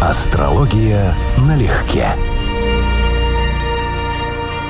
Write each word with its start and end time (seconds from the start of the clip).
Астрология 0.00 1.12
налегке. 1.38 2.14